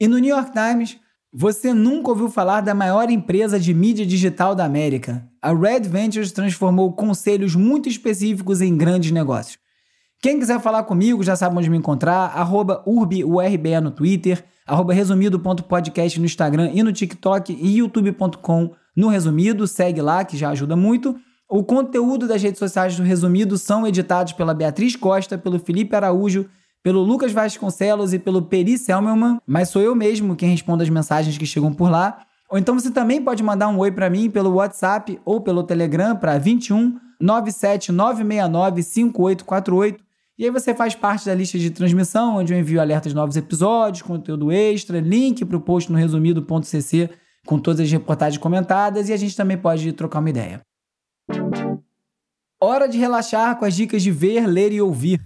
E 0.00 0.08
no 0.08 0.16
New 0.16 0.34
York 0.34 0.52
Times, 0.52 0.96
você 1.32 1.72
nunca 1.72 2.10
ouviu 2.10 2.28
falar 2.28 2.60
da 2.60 2.74
maior 2.74 3.08
empresa 3.08 3.58
de 3.58 3.72
mídia 3.72 4.04
digital 4.04 4.54
da 4.54 4.66
América. 4.66 5.26
A 5.40 5.54
Red 5.54 5.80
Ventures 5.80 6.30
transformou 6.30 6.92
conselhos 6.92 7.56
muito 7.56 7.88
específicos 7.88 8.60
em 8.60 8.76
grandes 8.76 9.10
negócios. 9.10 9.58
Quem 10.20 10.38
quiser 10.38 10.60
falar 10.60 10.82
comigo 10.82 11.22
já 11.22 11.34
sabe 11.34 11.56
onde 11.56 11.70
me 11.70 11.78
encontrar, 11.78 12.26
arroba 12.36 12.82
urbiurbe 12.86 13.80
no 13.80 13.90
Twitter, 13.90 14.44
arroba 14.66 14.92
resumido.podcast 14.92 16.20
no 16.20 16.26
Instagram 16.26 16.70
e 16.74 16.82
no 16.82 16.92
TikTok 16.92 17.52
e 17.52 17.78
youtube.com 17.78 18.70
no 18.94 19.08
Resumido, 19.08 19.66
segue 19.66 20.02
lá 20.02 20.22
que 20.24 20.36
já 20.36 20.50
ajuda 20.50 20.76
muito. 20.76 21.16
O 21.48 21.64
conteúdo 21.64 22.28
das 22.28 22.42
redes 22.42 22.58
sociais 22.58 22.94
do 22.94 23.02
Resumido 23.02 23.56
são 23.56 23.86
editados 23.86 24.34
pela 24.34 24.54
Beatriz 24.54 24.96
Costa, 24.96 25.38
pelo 25.38 25.58
Felipe 25.58 25.96
Araújo 25.96 26.46
pelo 26.82 27.02
Lucas 27.02 27.32
Vasconcelos 27.32 28.12
e 28.12 28.18
pelo 28.18 28.42
Peri 28.42 28.76
Selmelman, 28.76 29.38
mas 29.46 29.68
sou 29.68 29.80
eu 29.80 29.94
mesmo 29.94 30.34
quem 30.34 30.50
responde 30.50 30.82
as 30.82 30.88
mensagens 30.88 31.38
que 31.38 31.46
chegam 31.46 31.72
por 31.72 31.90
lá. 31.90 32.24
Ou 32.50 32.58
então 32.58 32.78
você 32.78 32.90
também 32.90 33.22
pode 33.22 33.42
mandar 33.42 33.68
um 33.68 33.78
oi 33.78 33.90
para 33.90 34.10
mim 34.10 34.28
pelo 34.28 34.54
WhatsApp 34.54 35.20
ou 35.24 35.40
pelo 35.40 35.62
Telegram 35.62 36.16
para 36.16 36.38
21 36.38 36.98
97 37.20 37.92
969 37.92 38.82
5848. 38.82 40.04
E 40.38 40.44
aí 40.44 40.50
você 40.50 40.74
faz 40.74 40.94
parte 40.94 41.26
da 41.26 41.34
lista 41.34 41.58
de 41.58 41.70
transmissão, 41.70 42.36
onde 42.36 42.52
eu 42.52 42.58
envio 42.58 42.80
alertas 42.80 43.12
de 43.12 43.16
novos 43.16 43.36
episódios, 43.36 44.02
conteúdo 44.02 44.50
extra, 44.50 44.98
link 44.98 45.44
para 45.44 45.56
o 45.56 45.60
post 45.60 45.90
no 45.92 45.98
resumido.cc 45.98 47.10
com 47.46 47.58
todas 47.58 47.80
as 47.80 47.90
reportagens 47.90 48.38
comentadas 48.38 49.08
e 49.08 49.12
a 49.12 49.16
gente 49.16 49.36
também 49.36 49.56
pode 49.56 49.92
trocar 49.92 50.20
uma 50.20 50.30
ideia. 50.30 50.60
Hora 52.60 52.88
de 52.88 52.98
relaxar 52.98 53.58
com 53.58 53.64
as 53.64 53.74
dicas 53.74 54.02
de 54.02 54.10
ver, 54.10 54.46
ler 54.46 54.72
e 54.72 54.80
ouvir. 54.80 55.20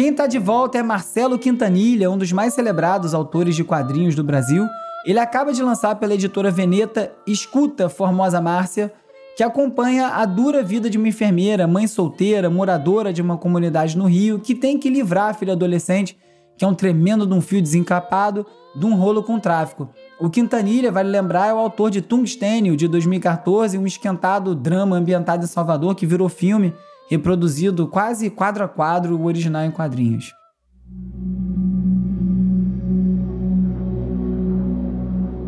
Quem 0.00 0.08
está 0.08 0.26
de 0.26 0.38
volta 0.38 0.78
é 0.78 0.82
Marcelo 0.82 1.38
Quintanilha, 1.38 2.10
um 2.10 2.16
dos 2.16 2.32
mais 2.32 2.54
celebrados 2.54 3.12
autores 3.12 3.54
de 3.54 3.62
quadrinhos 3.62 4.14
do 4.14 4.24
Brasil. 4.24 4.66
Ele 5.04 5.18
acaba 5.18 5.52
de 5.52 5.62
lançar 5.62 5.94
pela 5.96 6.14
editora 6.14 6.50
Veneta 6.50 7.12
Escuta 7.26 7.86
Formosa 7.86 8.40
Márcia, 8.40 8.90
que 9.36 9.42
acompanha 9.42 10.06
a 10.06 10.24
dura 10.24 10.62
vida 10.62 10.88
de 10.88 10.96
uma 10.96 11.08
enfermeira, 11.08 11.66
mãe 11.66 11.86
solteira, 11.86 12.48
moradora 12.48 13.12
de 13.12 13.20
uma 13.20 13.36
comunidade 13.36 13.94
no 13.94 14.06
Rio, 14.06 14.38
que 14.38 14.54
tem 14.54 14.78
que 14.78 14.88
livrar 14.88 15.28
a 15.28 15.34
filha 15.34 15.52
adolescente, 15.52 16.16
que 16.56 16.64
é 16.64 16.66
um 16.66 16.74
tremendo 16.74 17.26
de 17.26 17.34
um 17.34 17.42
fio 17.42 17.60
desencapado, 17.60 18.46
de 18.74 18.86
um 18.86 18.94
rolo 18.94 19.22
com 19.22 19.38
tráfico. 19.38 19.90
O 20.18 20.30
Quintanilha, 20.30 20.90
vale 20.90 21.10
lembrar, 21.10 21.48
é 21.48 21.52
o 21.52 21.58
autor 21.58 21.90
de 21.90 22.00
Tungstênio, 22.00 22.74
de 22.74 22.88
2014, 22.88 23.76
um 23.76 23.86
esquentado 23.86 24.54
drama 24.54 24.96
ambientado 24.96 25.44
em 25.44 25.46
Salvador 25.46 25.94
que 25.94 26.06
virou 26.06 26.30
filme 26.30 26.72
reproduzido 27.10 27.88
quase 27.88 28.30
quadro 28.30 28.62
a 28.62 28.68
quadro 28.68 29.16
o 29.16 29.24
original 29.24 29.64
em 29.64 29.70
quadrinhos. 29.72 30.32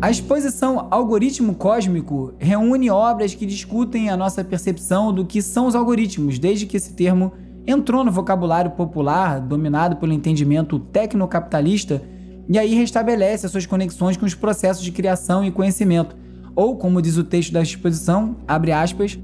A 0.01 0.11
exposição 0.11 0.89
Algoritmo 0.91 1.55
Cósmico 1.55 2.33
reúne 2.37 2.89
obras 2.89 3.33
que 3.33 3.45
discutem 3.45 4.09
a 4.09 4.17
nossa 4.17 4.43
percepção 4.43 5.13
do 5.13 5.25
que 5.25 5.41
são 5.41 5.65
os 5.65 5.75
algoritmos, 5.75 6.37
desde 6.37 6.65
que 6.65 6.75
esse 6.75 6.91
termo 6.91 7.31
entrou 7.65 8.03
no 8.03 8.11
vocabulário 8.11 8.71
popular, 8.71 9.39
dominado 9.39 9.95
pelo 9.95 10.11
entendimento 10.11 10.77
tecnocapitalista, 10.77 12.03
e 12.49 12.59
aí 12.59 12.75
restabelece 12.75 13.45
as 13.45 13.53
suas 13.53 13.65
conexões 13.65 14.17
com 14.17 14.25
os 14.25 14.35
processos 14.35 14.83
de 14.83 14.91
criação 14.91 15.45
e 15.45 15.51
conhecimento. 15.51 16.13
Ou, 16.53 16.75
como 16.75 17.01
diz 17.01 17.15
o 17.15 17.23
texto 17.23 17.53
da 17.53 17.61
exposição, 17.61 18.35
abre 18.45 18.73
aspas, 18.73 19.17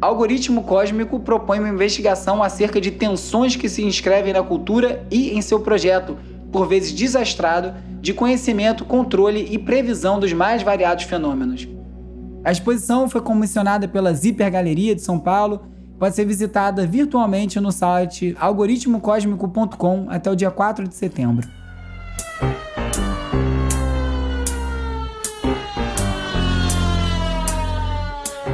Algoritmo 0.00 0.62
Cósmico 0.62 1.18
propõe 1.18 1.58
uma 1.58 1.68
investigação 1.68 2.40
acerca 2.40 2.80
de 2.80 2.92
tensões 2.92 3.56
que 3.56 3.68
se 3.68 3.82
inscrevem 3.82 4.32
na 4.32 4.44
cultura 4.44 5.04
e 5.10 5.30
em 5.36 5.42
seu 5.42 5.58
projeto, 5.58 6.16
por 6.52 6.68
vezes 6.68 6.92
desastrado, 6.92 7.74
de 8.00 8.14
conhecimento, 8.14 8.84
controle 8.84 9.48
e 9.50 9.58
previsão 9.58 10.20
dos 10.20 10.32
mais 10.32 10.62
variados 10.62 11.04
fenômenos. 11.04 11.66
A 12.44 12.52
exposição 12.52 13.08
foi 13.08 13.20
comissionada 13.20 13.88
pela 13.88 14.14
Zipper 14.14 14.50
Galeria 14.52 14.94
de 14.94 15.02
São 15.02 15.18
Paulo, 15.18 15.62
pode 15.98 16.14
ser 16.14 16.24
visitada 16.24 16.86
virtualmente 16.86 17.58
no 17.58 17.72
site 17.72 18.36
algoritmocosmico.com 18.38 20.06
até 20.08 20.30
o 20.30 20.36
dia 20.36 20.50
4 20.50 20.86
de 20.86 20.94
setembro. 20.94 21.57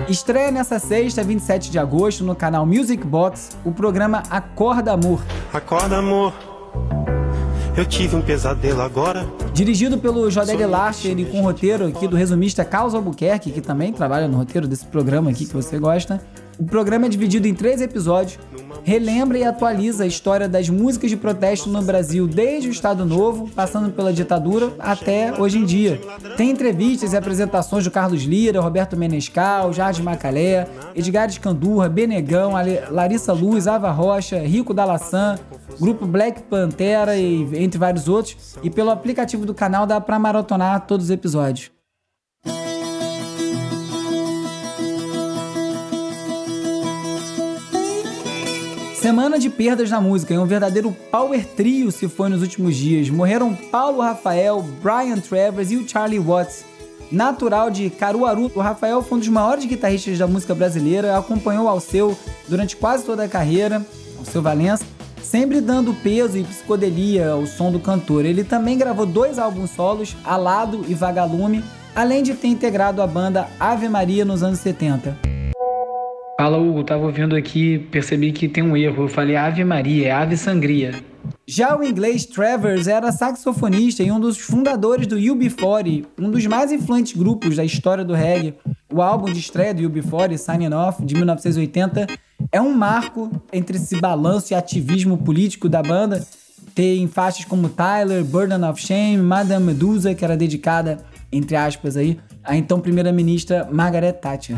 Estreia 0.09 0.51
nessa 0.51 0.79
sexta, 0.79 1.25
27 1.25 1.71
de 1.71 1.79
agosto, 1.79 2.25
no 2.25 2.35
canal 2.35 2.67
Music 2.67 3.03
Box, 3.07 3.57
o 3.64 3.73
programa 3.73 4.23
Acorda 4.29 4.93
Amor. 4.93 5.23
Acorda, 5.53 5.97
amor. 5.97 6.35
Eu 7.75 7.87
tive 7.87 8.14
um 8.14 8.21
pesadelo 8.21 8.83
agora. 8.83 9.27
Dirigido 9.55 9.97
pelo 9.97 10.31
Jodeg 10.31 10.64
Larcher 10.67 11.19
e 11.19 11.25
com 11.25 11.40
roteiro 11.40 11.87
aqui 11.87 12.07
do 12.07 12.17
resumista 12.17 12.64
Carlos 12.64 12.95
Albuquerque, 12.95 13.51
que 13.51 13.62
também 13.62 13.93
trabalha 13.93 14.29
no 14.29 14.37
roteiro 14.37 14.69
desse 14.69 14.85
programa 14.85 15.31
aqui 15.31 15.47
que 15.47 15.55
você 15.55 15.79
gosta. 15.79 16.21
O 16.59 16.64
programa 16.64 17.07
é 17.07 17.09
dividido 17.09 17.49
em 17.49 17.55
três 17.55 17.81
episódios, 17.81 18.38
relembra 18.85 19.38
e 19.38 19.45
atualiza 19.45 20.05
a 20.05 20.07
história 20.07 20.49
das 20.49 20.69
músicas 20.69 21.11
de 21.11 21.17
protesto 21.17 21.69
no 21.69 21.83
Brasil 21.83 22.29
desde 22.29 22.69
o 22.69 22.71
Estado 22.71 23.05
Novo, 23.05 23.49
passando 23.51 23.90
pela 23.90 24.12
ditadura 24.12 24.73
até 24.79 25.33
hoje 25.40 25.59
em 25.59 25.64
dia. 25.64 26.01
Tem 26.37 26.51
entrevistas 26.51 27.12
e 27.12 27.17
apresentações 27.17 27.83
do 27.83 27.90
Carlos 27.90 28.23
Lira, 28.23 28.61
Roberto 28.61 28.97
Menescal, 28.97 29.73
Jardim 29.73 30.03
Macalé, 30.03 30.69
Edgar 30.95 31.29
Escandurra, 31.29 31.88
Benegão, 31.88 32.53
Larissa 32.90 33.33
Luz, 33.33 33.67
Ava 33.67 33.90
Rocha, 33.90 34.38
Rico 34.38 34.73
Dalassan, 34.73 35.38
Grupo 35.81 36.07
Black 36.07 36.43
Pantera 36.45 37.17
e 37.17 37.49
entre 37.62 37.79
vários 37.79 38.09
outros. 38.09 38.57
E 38.62 38.71
pelo 38.71 38.90
aplicativo 38.90 39.45
do 39.45 39.55
canal 39.55 39.87
dá 39.87 40.01
para 40.01 40.19
maratonar 40.19 40.87
todos 40.87 41.07
os 41.07 41.11
episódios. 41.11 41.71
Semana 49.05 49.38
de 49.38 49.51
perdas 49.51 49.90
na 49.90 50.01
música 50.01 50.33
e 50.33 50.38
um 50.38 50.47
verdadeiro 50.47 50.90
power 51.11 51.45
trio 51.45 51.93
se 51.93 52.09
foi 52.09 52.31
nos 52.31 52.40
últimos 52.40 52.75
dias. 52.75 53.11
Morreram 53.11 53.55
Paulo 53.55 54.01
Rafael, 54.01 54.62
Brian 54.83 55.19
Travers 55.19 55.71
e 55.71 55.77
o 55.77 55.87
Charlie 55.87 56.19
Watts. 56.19 56.64
Natural 57.12 57.71
de 57.71 57.90
Caruaru, 57.90 58.51
o 58.55 58.61
Rafael 58.61 59.03
foi 59.03 59.19
um 59.19 59.21
dos 59.21 59.29
maiores 59.29 59.67
guitarristas 59.67 60.17
da 60.17 60.27
música 60.27 60.55
brasileira, 60.55 61.19
acompanhou 61.19 61.69
Alceu 61.69 62.17
durante 62.49 62.77
quase 62.77 63.05
toda 63.05 63.25
a 63.25 63.29
carreira, 63.29 63.85
Alceu 64.19 64.40
Valença, 64.40 64.87
sempre 65.23 65.61
dando 65.61 65.93
peso 65.93 66.38
e 66.38 66.43
psicodelia 66.43 67.33
ao 67.33 67.47
som 67.47 67.71
do 67.71 67.81
cantor. 67.81 68.25
Ele 68.25 68.43
também 68.43 68.79
gravou 68.79 69.05
dois 69.05 69.38
álbuns 69.38 69.73
solos, 69.73 70.17
Alado 70.25 70.83
e 70.88 70.95
Vagalume, 70.95 71.62
além 71.95 72.23
de 72.23 72.33
ter 72.33 72.49
integrado 72.49 73.03
a 73.03 73.07
banda 73.07 73.51
Ave 73.61 73.87
Maria 73.87 74.25
nos 74.25 74.43
anos 74.43 74.61
70. 74.61 75.34
Fala, 76.37 76.59
Hugo, 76.59 76.83
tava 76.83 77.05
ouvindo 77.05 77.37
aqui, 77.37 77.79
percebi 77.79 78.33
que 78.33 78.49
tem 78.49 78.62
um 78.62 78.77
erro. 78.77 79.05
Eu 79.05 79.09
falei 79.09 79.37
Ave 79.37 79.62
Maria, 79.64 80.09
é 80.09 80.11
Ave 80.11 80.37
Sangria. 80.37 80.94
Já 81.47 81.79
o 81.79 81.85
inglês 81.85 82.27
Travers 82.27 82.88
era 82.88 83.12
saxofonista 83.12 84.03
e 84.03 84.11
um 84.11 84.18
dos 84.18 84.38
fundadores 84.38 85.07
do 85.07 85.16
UB40, 85.16 86.07
um 86.18 86.31
dos 86.31 86.44
mais 86.47 86.73
influentes 86.73 87.16
grupos 87.16 87.57
da 87.57 87.64
história 87.64 88.05
do 88.05 88.14
reggae. 88.14 88.55
O 88.92 89.01
álbum 89.01 89.33
de 89.33 89.38
estreia 89.38 89.73
do 89.73 89.83
UB40, 89.83 90.37
Signing 90.37 90.75
Off, 90.75 91.05
de 91.05 91.14
1980, 91.14 92.07
é 92.51 92.61
um 92.61 92.75
marco 92.75 93.31
entre 93.53 93.77
esse 93.77 94.01
balanço 94.01 94.53
e 94.53 94.57
ativismo 94.57 95.16
político 95.18 95.68
da 95.68 95.83
banda. 95.83 96.27
Tem 96.75 97.07
faixas 97.07 97.44
como 97.44 97.68
Tyler, 97.68 98.25
Burden 98.25 98.64
of 98.64 98.83
Shame, 98.83 99.18
Madame 99.18 99.66
Medusa, 99.66 100.14
que 100.14 100.25
era 100.25 100.37
dedicada, 100.37 100.99
entre 101.31 101.55
aspas, 101.55 101.97
aí, 101.97 102.18
à 102.42 102.57
então 102.57 102.81
primeira-ministra 102.81 103.68
Margaret 103.70 104.14
Thatcher. 104.14 104.57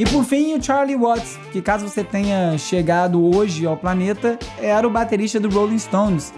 E 0.00 0.04
por 0.06 0.24
fim, 0.24 0.54
o 0.54 0.62
Charlie 0.62 0.96
Watts, 0.96 1.38
que 1.52 1.60
caso 1.60 1.86
você 1.86 2.02
tenha 2.02 2.56
chegado 2.56 3.22
hoje 3.22 3.66
ao 3.66 3.76
planeta, 3.76 4.38
era 4.58 4.88
o 4.88 4.90
baterista 4.90 5.38
do 5.38 5.50
Rolling 5.50 5.78
Stones. 5.78 6.32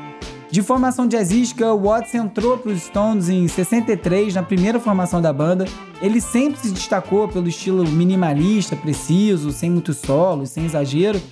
De 0.51 0.61
formação 0.62 1.07
jazzística, 1.07 1.72
Watts 1.72 2.12
entrou 2.12 2.59
para 2.59 2.72
os 2.72 2.83
Stones 2.83 3.29
em 3.29 3.46
63, 3.46 4.35
na 4.35 4.42
primeira 4.42 4.81
formação 4.81 5.22
da 5.22 5.33
banda. 5.33 5.64
Ele 6.01 6.20
sempre 6.20 6.59
se 6.59 6.72
destacou 6.72 7.29
pelo 7.29 7.46
estilo 7.46 7.87
minimalista, 7.87 8.75
preciso, 8.75 9.53
sem 9.53 9.70
muitos 9.70 9.98
solos, 9.98 10.51
sem 10.51 10.64
exagero, 10.64 11.22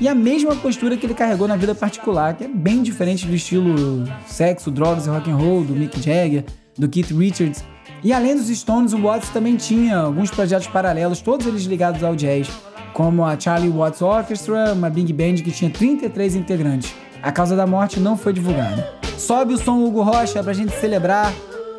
e 0.00 0.06
a 0.06 0.14
mesma 0.14 0.54
postura 0.54 0.96
que 0.96 1.04
ele 1.04 1.14
carregou 1.14 1.48
na 1.48 1.56
vida 1.56 1.74
particular, 1.74 2.36
que 2.36 2.44
é 2.44 2.48
bem 2.48 2.84
diferente 2.84 3.26
do 3.26 3.34
estilo 3.34 4.04
sexo, 4.28 4.70
drogas 4.70 5.06
e 5.06 5.10
rock 5.10 5.28
and 5.28 5.36
roll 5.36 5.64
do 5.64 5.74
Mick 5.74 6.00
Jagger, 6.00 6.44
do 6.78 6.88
Keith 6.88 7.10
Richards. 7.10 7.64
E 8.02 8.12
além 8.12 8.34
dos 8.34 8.48
Stones, 8.48 8.92
o 8.92 8.98
Watts 8.98 9.28
também 9.28 9.56
tinha 9.56 9.98
alguns 9.98 10.30
projetos 10.30 10.66
paralelos, 10.66 11.20
todos 11.20 11.46
eles 11.46 11.64
ligados 11.64 12.02
ao 12.02 12.16
jazz, 12.16 12.48
como 12.94 13.24
a 13.24 13.38
Charlie 13.38 13.70
Watts 13.70 14.00
Orchestra, 14.00 14.72
uma 14.72 14.88
big 14.88 15.12
band 15.12 15.42
que 15.42 15.50
tinha 15.50 15.70
33 15.70 16.34
integrantes. 16.34 16.94
A 17.22 17.30
causa 17.30 17.54
da 17.54 17.66
morte 17.66 18.00
não 18.00 18.16
foi 18.16 18.32
divulgada. 18.32 18.94
Sobe 19.18 19.52
o 19.52 19.58
som 19.58 19.84
Hugo 19.84 20.02
Rocha 20.02 20.42
pra 20.42 20.54
gente 20.54 20.72
celebrar 20.72 21.30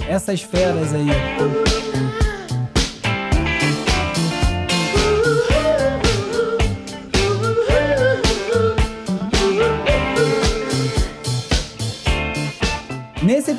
essas 0.08 0.42
feras 0.42 0.94
aí. 0.94 1.81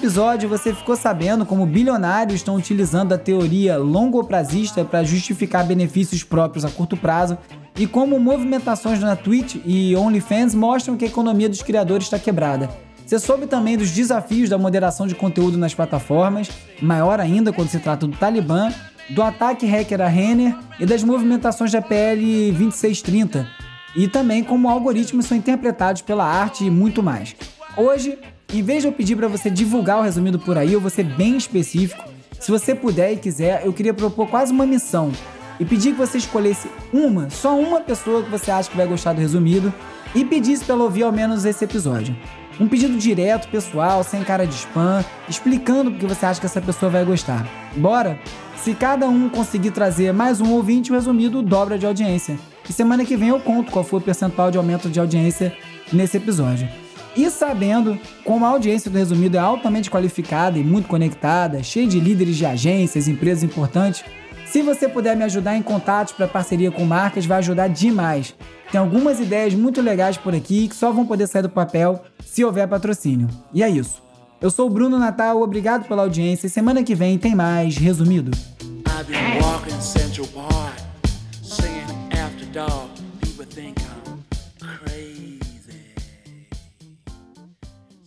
Episódio, 0.02 0.48
você 0.48 0.74
ficou 0.74 0.96
sabendo 0.96 1.46
como 1.46 1.64
bilionários 1.64 2.40
estão 2.40 2.56
utilizando 2.56 3.12
a 3.12 3.18
teoria 3.18 3.78
longoprazista 3.78 4.84
para 4.84 5.04
justificar 5.04 5.64
benefícios 5.64 6.24
próprios 6.24 6.64
a 6.64 6.70
curto 6.70 6.96
prazo 6.96 7.38
e 7.76 7.86
como 7.86 8.18
movimentações 8.18 8.98
na 8.98 9.14
Twitch 9.14 9.58
e 9.64 9.94
OnlyFans 9.94 10.56
mostram 10.56 10.96
que 10.96 11.04
a 11.04 11.08
economia 11.08 11.48
dos 11.48 11.62
criadores 11.62 12.06
está 12.06 12.18
quebrada. 12.18 12.68
Você 13.06 13.16
soube 13.16 13.46
também 13.46 13.78
dos 13.78 13.92
desafios 13.92 14.48
da 14.48 14.58
moderação 14.58 15.06
de 15.06 15.14
conteúdo 15.14 15.56
nas 15.56 15.72
plataformas, 15.72 16.50
maior 16.80 17.20
ainda 17.20 17.52
quando 17.52 17.68
se 17.68 17.78
trata 17.78 18.04
do 18.04 18.16
Talibã, 18.16 18.72
do 19.08 19.22
ataque 19.22 19.66
hacker 19.66 20.00
a 20.00 20.08
Renner 20.08 20.52
e 20.80 20.84
das 20.84 21.04
movimentações 21.04 21.70
da 21.70 21.80
PL 21.80 22.50
2630, 22.50 23.46
e 23.94 24.08
também 24.08 24.42
como 24.42 24.68
algoritmos 24.68 25.26
são 25.26 25.36
interpretados 25.36 26.02
pela 26.02 26.24
arte 26.24 26.64
e 26.64 26.70
muito 26.70 27.04
mais. 27.04 27.36
Hoje 27.76 28.18
em 28.52 28.62
vez 28.62 28.82
de 28.82 28.88
eu 28.88 28.92
pedir 28.92 29.16
para 29.16 29.28
você 29.28 29.48
divulgar 29.48 29.98
o 29.98 30.02
resumido 30.02 30.38
por 30.38 30.58
aí, 30.58 30.72
eu 30.72 30.80
vou 30.80 30.90
ser 30.90 31.04
bem 31.04 31.36
específico. 31.36 32.04
Se 32.38 32.50
você 32.50 32.74
puder 32.74 33.12
e 33.12 33.16
quiser, 33.16 33.64
eu 33.64 33.72
queria 33.72 33.94
propor 33.94 34.28
quase 34.28 34.52
uma 34.52 34.66
missão 34.66 35.12
e 35.58 35.64
pedir 35.64 35.92
que 35.92 35.98
você 35.98 36.18
escolhesse 36.18 36.68
uma, 36.92 37.30
só 37.30 37.58
uma 37.58 37.80
pessoa 37.80 38.22
que 38.22 38.30
você 38.30 38.50
acha 38.50 38.68
que 38.68 38.76
vai 38.76 38.86
gostar 38.86 39.12
do 39.12 39.20
resumido 39.20 39.72
e 40.14 40.24
pedisse 40.24 40.64
para 40.64 40.74
ela 40.74 40.84
ouvir 40.84 41.04
ao 41.04 41.12
menos 41.12 41.44
esse 41.44 41.64
episódio. 41.64 42.16
Um 42.60 42.68
pedido 42.68 42.98
direto, 42.98 43.48
pessoal, 43.48 44.04
sem 44.04 44.22
cara 44.22 44.46
de 44.46 44.54
spam, 44.54 45.04
explicando 45.28 45.90
porque 45.90 46.06
você 46.06 46.26
acha 46.26 46.40
que 46.40 46.46
essa 46.46 46.60
pessoa 46.60 46.90
vai 46.90 47.04
gostar. 47.04 47.48
Bora? 47.76 48.18
Se 48.56 48.74
cada 48.74 49.08
um 49.08 49.28
conseguir 49.28 49.70
trazer 49.70 50.12
mais 50.12 50.40
um 50.40 50.52
ouvinte, 50.52 50.92
o 50.92 50.94
resumido 50.94 51.42
dobra 51.42 51.78
de 51.78 51.86
audiência. 51.86 52.38
E 52.68 52.72
semana 52.72 53.04
que 53.04 53.16
vem 53.16 53.30
eu 53.30 53.40
conto 53.40 53.72
qual 53.72 53.84
foi 53.84 53.98
o 53.98 54.02
percentual 54.02 54.50
de 54.50 54.58
aumento 54.58 54.88
de 54.88 55.00
audiência 55.00 55.56
nesse 55.92 56.16
episódio. 56.16 56.68
E 57.14 57.28
sabendo 57.30 57.98
como 58.24 58.44
a 58.44 58.48
audiência 58.48 58.90
do 58.90 58.96
Resumido 58.96 59.36
é 59.36 59.40
altamente 59.40 59.90
qualificada 59.90 60.58
e 60.58 60.64
muito 60.64 60.88
conectada, 60.88 61.62
cheia 61.62 61.86
de 61.86 62.00
líderes 62.00 62.36
de 62.36 62.46
agências, 62.46 63.06
empresas 63.06 63.42
importantes, 63.42 64.02
se 64.46 64.62
você 64.62 64.88
puder 64.88 65.16
me 65.16 65.24
ajudar 65.24 65.56
em 65.56 65.62
contatos 65.62 66.12
para 66.12 66.28
parceria 66.28 66.70
com 66.70 66.84
marcas, 66.84 67.24
vai 67.24 67.38
ajudar 67.38 67.68
demais. 67.68 68.34
Tem 68.70 68.80
algumas 68.80 69.20
ideias 69.20 69.54
muito 69.54 69.80
legais 69.80 70.16
por 70.16 70.34
aqui 70.34 70.68
que 70.68 70.76
só 70.76 70.90
vão 70.92 71.06
poder 71.06 71.26
sair 71.26 71.42
do 71.42 71.48
papel 71.48 72.02
se 72.24 72.44
houver 72.44 72.68
patrocínio. 72.68 73.28
E 73.52 73.62
é 73.62 73.68
isso. 73.68 74.02
Eu 74.40 74.50
sou 74.50 74.66
o 74.66 74.70
Bruno 74.70 74.98
Natal, 74.98 75.40
obrigado 75.40 75.86
pela 75.86 76.02
audiência 76.02 76.46
e 76.46 76.50
semana 76.50 76.82
que 76.82 76.94
vem 76.94 77.16
tem 77.16 77.34
mais 77.34 77.76
Resumido. 77.76 78.30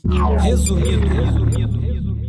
Resumido. 0.08 0.44
resumido, 0.44 1.08
resumido. 1.08 2.25